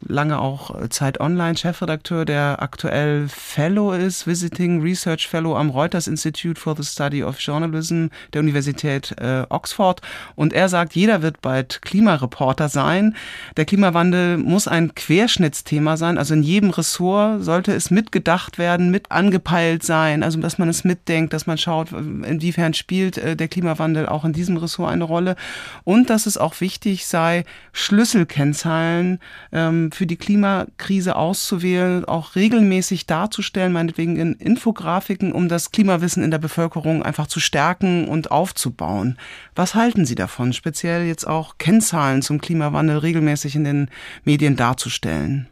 [0.07, 6.07] lange auch äh, Zeit Online Chefredakteur, der aktuell Fellow ist, Visiting Research Fellow am Reuters
[6.07, 10.01] Institute for the Study of Journalism der Universität äh, Oxford.
[10.35, 13.15] Und er sagt, jeder wird bald Klimareporter sein.
[13.57, 16.17] Der Klimawandel muss ein Querschnittsthema sein.
[16.17, 20.23] Also in jedem Ressort sollte es mitgedacht werden, mit angepeilt sein.
[20.23, 24.33] Also dass man es mitdenkt, dass man schaut, inwiefern spielt äh, der Klimawandel auch in
[24.33, 25.35] diesem Ressort eine Rolle.
[25.83, 29.19] Und dass es auch wichtig sei, Schlüsselkennzahlen
[29.51, 36.31] ähm, für die Klimakrise auszuwählen, auch regelmäßig darzustellen, meinetwegen in Infografiken, um das Klimawissen in
[36.31, 39.17] der Bevölkerung einfach zu stärken und aufzubauen.
[39.55, 43.89] Was halten Sie davon, speziell jetzt auch Kennzahlen zum Klimawandel regelmäßig in den
[44.23, 45.47] Medien darzustellen?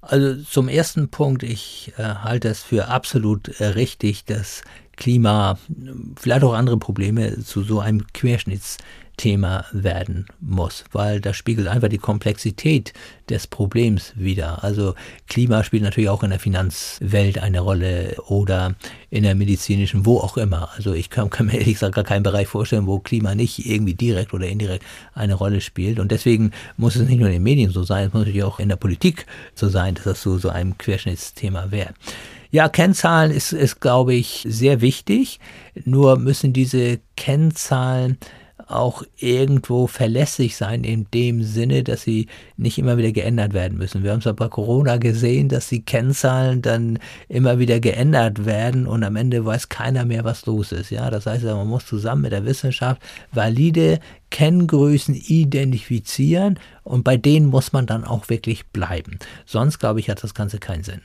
[0.00, 4.62] Also zum ersten Punkt, ich äh, halte es für absolut äh, richtig, dass
[4.96, 5.58] Klima,
[6.18, 8.78] vielleicht auch andere Probleme zu so einem Querschnitts
[9.16, 12.92] Thema werden muss, weil das spiegelt einfach die Komplexität
[13.30, 14.62] des Problems wider.
[14.62, 14.94] Also
[15.26, 18.74] Klima spielt natürlich auch in der Finanzwelt eine Rolle oder
[19.10, 20.70] in der medizinischen, wo auch immer.
[20.76, 23.94] Also ich kann, kann mir ehrlich gesagt gar keinen Bereich vorstellen, wo Klima nicht irgendwie
[23.94, 25.98] direkt oder indirekt eine Rolle spielt.
[25.98, 28.60] Und deswegen muss es nicht nur in den Medien so sein, es muss natürlich auch
[28.60, 31.94] in der Politik so sein, dass das so, so ein Querschnittsthema wäre.
[32.50, 35.40] Ja, Kennzahlen ist, ist, glaube ich, sehr wichtig.
[35.84, 38.18] Nur müssen diese Kennzahlen
[38.66, 44.02] auch irgendwo verlässlich sein in dem Sinne, dass sie nicht immer wieder geändert werden müssen.
[44.02, 46.98] Wir haben es bei Corona gesehen, dass die Kennzahlen dann
[47.28, 50.90] immer wieder geändert werden und am Ende weiß keiner mehr, was los ist.
[50.90, 53.00] Ja, das heißt, man muss zusammen mit der Wissenschaft
[53.32, 54.00] valide
[54.30, 59.18] Kenngrößen identifizieren und bei denen muss man dann auch wirklich bleiben.
[59.44, 61.02] Sonst, glaube ich, hat das Ganze keinen Sinn.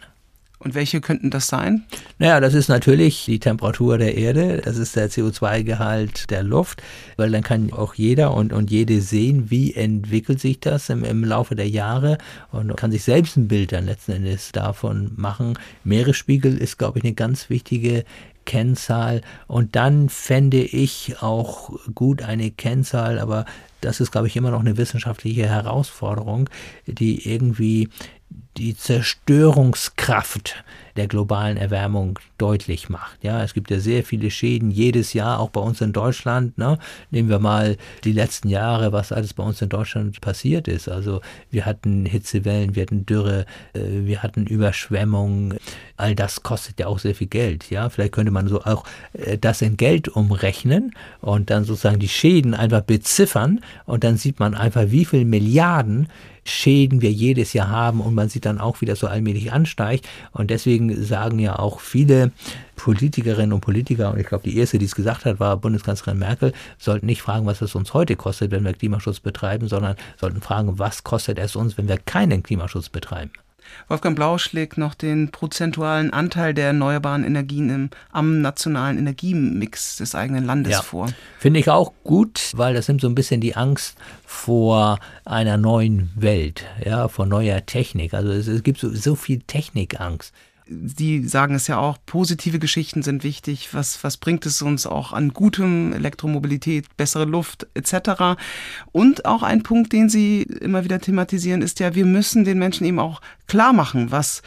[0.63, 1.85] Und welche könnten das sein?
[2.19, 6.83] Naja, das ist natürlich die Temperatur der Erde, das ist der CO2-Gehalt der Luft,
[7.17, 11.23] weil dann kann auch jeder und, und jede sehen, wie entwickelt sich das im, im
[11.23, 12.19] Laufe der Jahre
[12.51, 15.57] und kann sich selbst ein Bild dann letzten Endes davon machen.
[15.83, 18.05] Meeresspiegel ist, glaube ich, eine ganz wichtige
[18.45, 19.21] Kennzahl.
[19.47, 23.45] Und dann fände ich auch gut eine Kennzahl, aber
[23.81, 26.49] das ist, glaube ich, immer noch eine wissenschaftliche Herausforderung,
[26.85, 27.89] die irgendwie
[28.57, 30.63] die Zerstörungskraft
[30.95, 33.23] der globalen Erwärmung deutlich macht.
[33.23, 36.57] Ja, es gibt ja sehr viele Schäden jedes Jahr, auch bei uns in Deutschland.
[36.57, 36.77] Ne?
[37.11, 40.89] Nehmen wir mal die letzten Jahre, was alles bei uns in Deutschland passiert ist.
[40.89, 45.57] Also wir hatten Hitzewellen, wir hatten Dürre, äh, wir hatten Überschwemmungen.
[45.97, 47.69] All das kostet ja auch sehr viel Geld.
[47.69, 48.83] Ja, vielleicht könnte man so auch
[49.13, 54.39] äh, das in Geld umrechnen und dann sozusagen die Schäden einfach beziffern und dann sieht
[54.39, 56.09] man einfach, wie viel Milliarden
[56.43, 60.07] Schäden wir jedes Jahr haben und man sieht dann auch, wie das so allmählich ansteigt.
[60.31, 62.31] Und deswegen sagen ja auch viele
[62.75, 66.53] Politikerinnen und Politiker, und ich glaube, die erste, die es gesagt hat, war Bundeskanzlerin Merkel,
[66.79, 70.79] sollten nicht fragen, was es uns heute kostet, wenn wir Klimaschutz betreiben, sondern sollten fragen,
[70.79, 73.31] was kostet es uns, wenn wir keinen Klimaschutz betreiben.
[73.87, 80.15] Wolfgang Blau schlägt noch den prozentualen Anteil der erneuerbaren Energien im, am nationalen Energiemix des
[80.15, 80.81] eigenen Landes ja.
[80.81, 81.09] vor.
[81.39, 86.11] Finde ich auch gut, weil das nimmt so ein bisschen die Angst vor einer neuen
[86.15, 88.13] Welt, ja, vor neuer Technik.
[88.13, 90.33] Also es, es gibt so, so viel Technikangst.
[90.85, 93.73] Sie sagen es ja auch, positive Geschichten sind wichtig.
[93.73, 98.39] Was, was bringt es uns auch an gutem Elektromobilität, bessere Luft etc.
[98.91, 102.85] Und auch ein Punkt, den Sie immer wieder thematisieren, ist ja, wir müssen den Menschen
[102.85, 104.41] eben auch klar machen, was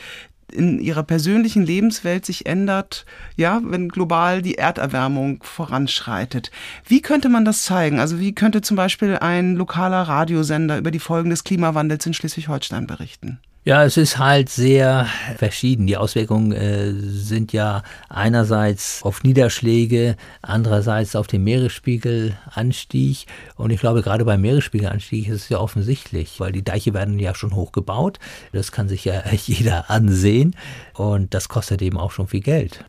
[0.52, 3.04] in ihrer persönlichen Lebenswelt sich ändert,
[3.36, 6.50] ja, wenn global die Erderwärmung voranschreitet.
[6.86, 7.98] Wie könnte man das zeigen?
[7.98, 12.86] Also wie könnte zum Beispiel ein lokaler Radiosender über die Folgen des Klimawandels in Schleswig-Holstein
[12.86, 13.40] berichten?
[13.66, 15.06] Ja, es ist halt sehr
[15.38, 15.86] verschieden.
[15.86, 23.24] Die Auswirkungen äh, sind ja einerseits auf Niederschläge, andererseits auf den Meeresspiegelanstieg.
[23.56, 27.34] Und ich glaube, gerade beim Meeresspiegelanstieg ist es ja offensichtlich, weil die Deiche werden ja
[27.34, 28.18] schon hochgebaut.
[28.52, 30.54] Das kann sich ja jeder ansehen.
[30.92, 32.84] Und das kostet eben auch schon viel Geld.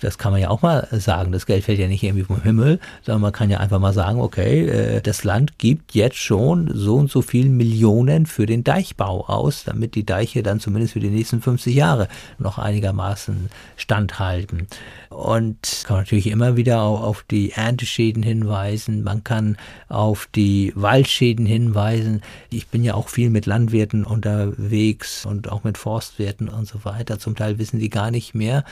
[0.00, 1.32] Das kann man ja auch mal sagen.
[1.32, 4.20] Das Geld fällt ja nicht irgendwie vom Himmel, sondern man kann ja einfach mal sagen,
[4.20, 9.26] okay, äh, das Land gibt jetzt schon so und so viel Millionen für den Deichbau
[9.26, 14.66] aus, damit die Deiche dann zumindest für die nächsten 50 Jahre noch einigermaßen standhalten.
[15.10, 19.02] Und kann natürlich immer wieder auf die Ernteschäden hinweisen.
[19.02, 19.56] Man kann
[19.88, 22.22] auf die Waldschäden hinweisen.
[22.48, 27.18] Ich bin ja auch viel mit Landwirten unterwegs und auch mit Forstwirten und so weiter.
[27.18, 28.64] Zum Teil wissen die gar nicht mehr,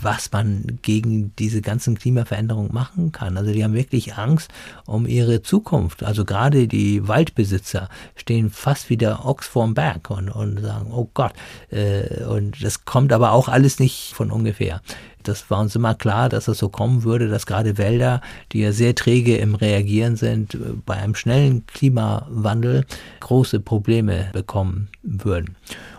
[0.00, 3.36] was man gegen diese ganzen Klimaveränderungen machen kann.
[3.36, 4.50] Also die haben wirklich Angst
[4.86, 6.02] um ihre Zukunft.
[6.02, 11.08] Also gerade die Waldbesitzer stehen fast wie der Ochs vorm Berg und, und sagen, oh
[11.14, 11.32] Gott.
[11.70, 14.80] Äh, und das kommt aber auch alles nicht von ungefähr.
[15.22, 18.20] Das war uns immer klar, dass es so kommen würde, dass gerade Wälder,
[18.52, 20.56] die ja sehr träge im Reagieren sind,
[20.86, 22.84] bei einem schnellen Klimawandel
[23.20, 25.56] große Probleme bekommen würden.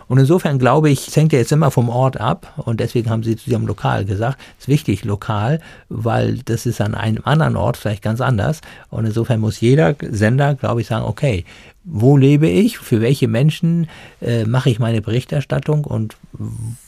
[0.08, 3.22] Und insofern glaube ich, es hängt ja jetzt immer vom Ort ab und deswegen haben
[3.22, 5.58] Sie zu Ihrem Lokal gesagt, es ist wichtig lokal,
[5.88, 8.60] weil das ist an einem anderen Ort vielleicht ganz anders.
[8.90, 11.46] Und insofern muss jeder Sender, glaube ich, sagen, okay,
[11.84, 13.88] wo lebe ich, für welche Menschen
[14.20, 15.84] äh, mache ich meine Berichterstattung?
[15.84, 16.16] Und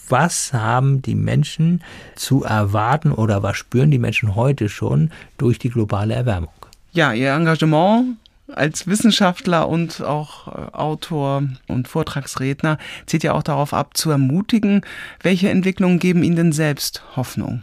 [0.09, 1.83] was haben die Menschen
[2.15, 6.53] zu erwarten oder was spüren die Menschen heute schon durch die globale Erwärmung?
[6.93, 8.17] Ja, Ihr Engagement
[8.53, 14.83] als Wissenschaftler und auch äh, Autor und Vortragsredner zieht ja auch darauf ab, zu ermutigen.
[15.23, 17.63] Welche Entwicklungen geben Ihnen denn selbst Hoffnung?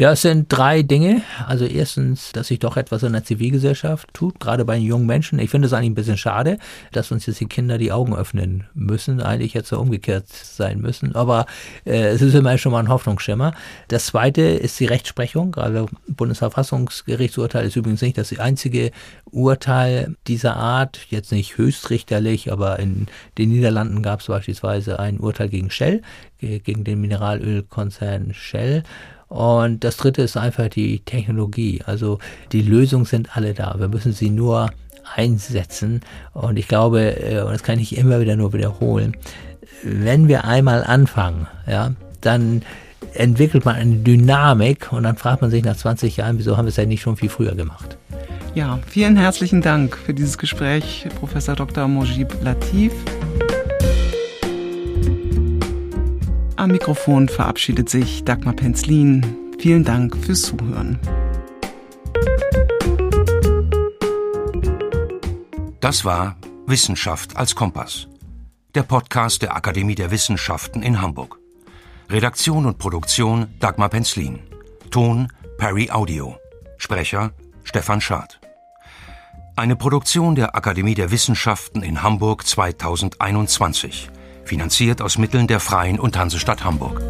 [0.00, 1.22] Ja, es sind drei Dinge.
[1.48, 5.40] Also erstens, dass sich doch etwas in der Zivilgesellschaft tut, gerade bei jungen Menschen.
[5.40, 6.58] Ich finde es eigentlich ein bisschen schade,
[6.92, 9.20] dass uns jetzt die Kinder die Augen öffnen müssen.
[9.20, 11.16] Eigentlich hätte es ja umgekehrt sein müssen.
[11.16, 11.46] Aber
[11.84, 13.54] äh, es ist immerhin schon mal ein Hoffnungsschimmer.
[13.88, 15.56] Das zweite ist die Rechtsprechung.
[15.56, 18.92] Also Bundesverfassungsgerichtsurteil ist übrigens nicht das einzige
[19.32, 21.00] Urteil dieser Art.
[21.08, 26.02] Jetzt nicht höchstrichterlich, aber in den Niederlanden gab es beispielsweise ein Urteil gegen Shell,
[26.38, 28.84] gegen den Mineralölkonzern Shell.
[29.28, 31.82] Und das dritte ist einfach die Technologie.
[31.84, 32.18] Also
[32.52, 33.74] die Lösungen sind alle da.
[33.78, 34.70] Wir müssen sie nur
[35.14, 36.00] einsetzen.
[36.32, 39.16] Und ich glaube, äh, und das kann ich immer wieder nur wiederholen,
[39.82, 42.62] wenn wir einmal anfangen, ja, dann
[43.14, 46.70] entwickelt man eine Dynamik und dann fragt man sich nach 20 Jahren, wieso haben wir
[46.70, 47.96] es ja nicht schon viel früher gemacht?
[48.54, 51.86] Ja, vielen herzlichen Dank für dieses Gespräch, Professor Dr.
[51.86, 52.92] Mojib Latif.
[56.58, 59.24] Am Mikrofon verabschiedet sich Dagmar Penzlin.
[59.60, 60.98] Vielen Dank fürs Zuhören.
[65.78, 66.36] Das war
[66.66, 68.08] Wissenschaft als Kompass.
[68.74, 71.38] Der Podcast der Akademie der Wissenschaften in Hamburg.
[72.10, 74.40] Redaktion und Produktion Dagmar Penzlin.
[74.90, 75.28] Ton
[75.58, 76.38] Perry Audio.
[76.76, 77.30] Sprecher
[77.62, 78.40] Stefan Schad.
[79.54, 84.10] Eine Produktion der Akademie der Wissenschaften in Hamburg 2021
[84.48, 87.00] finanziert aus Mitteln der Freien und Hansestadt Hamburg.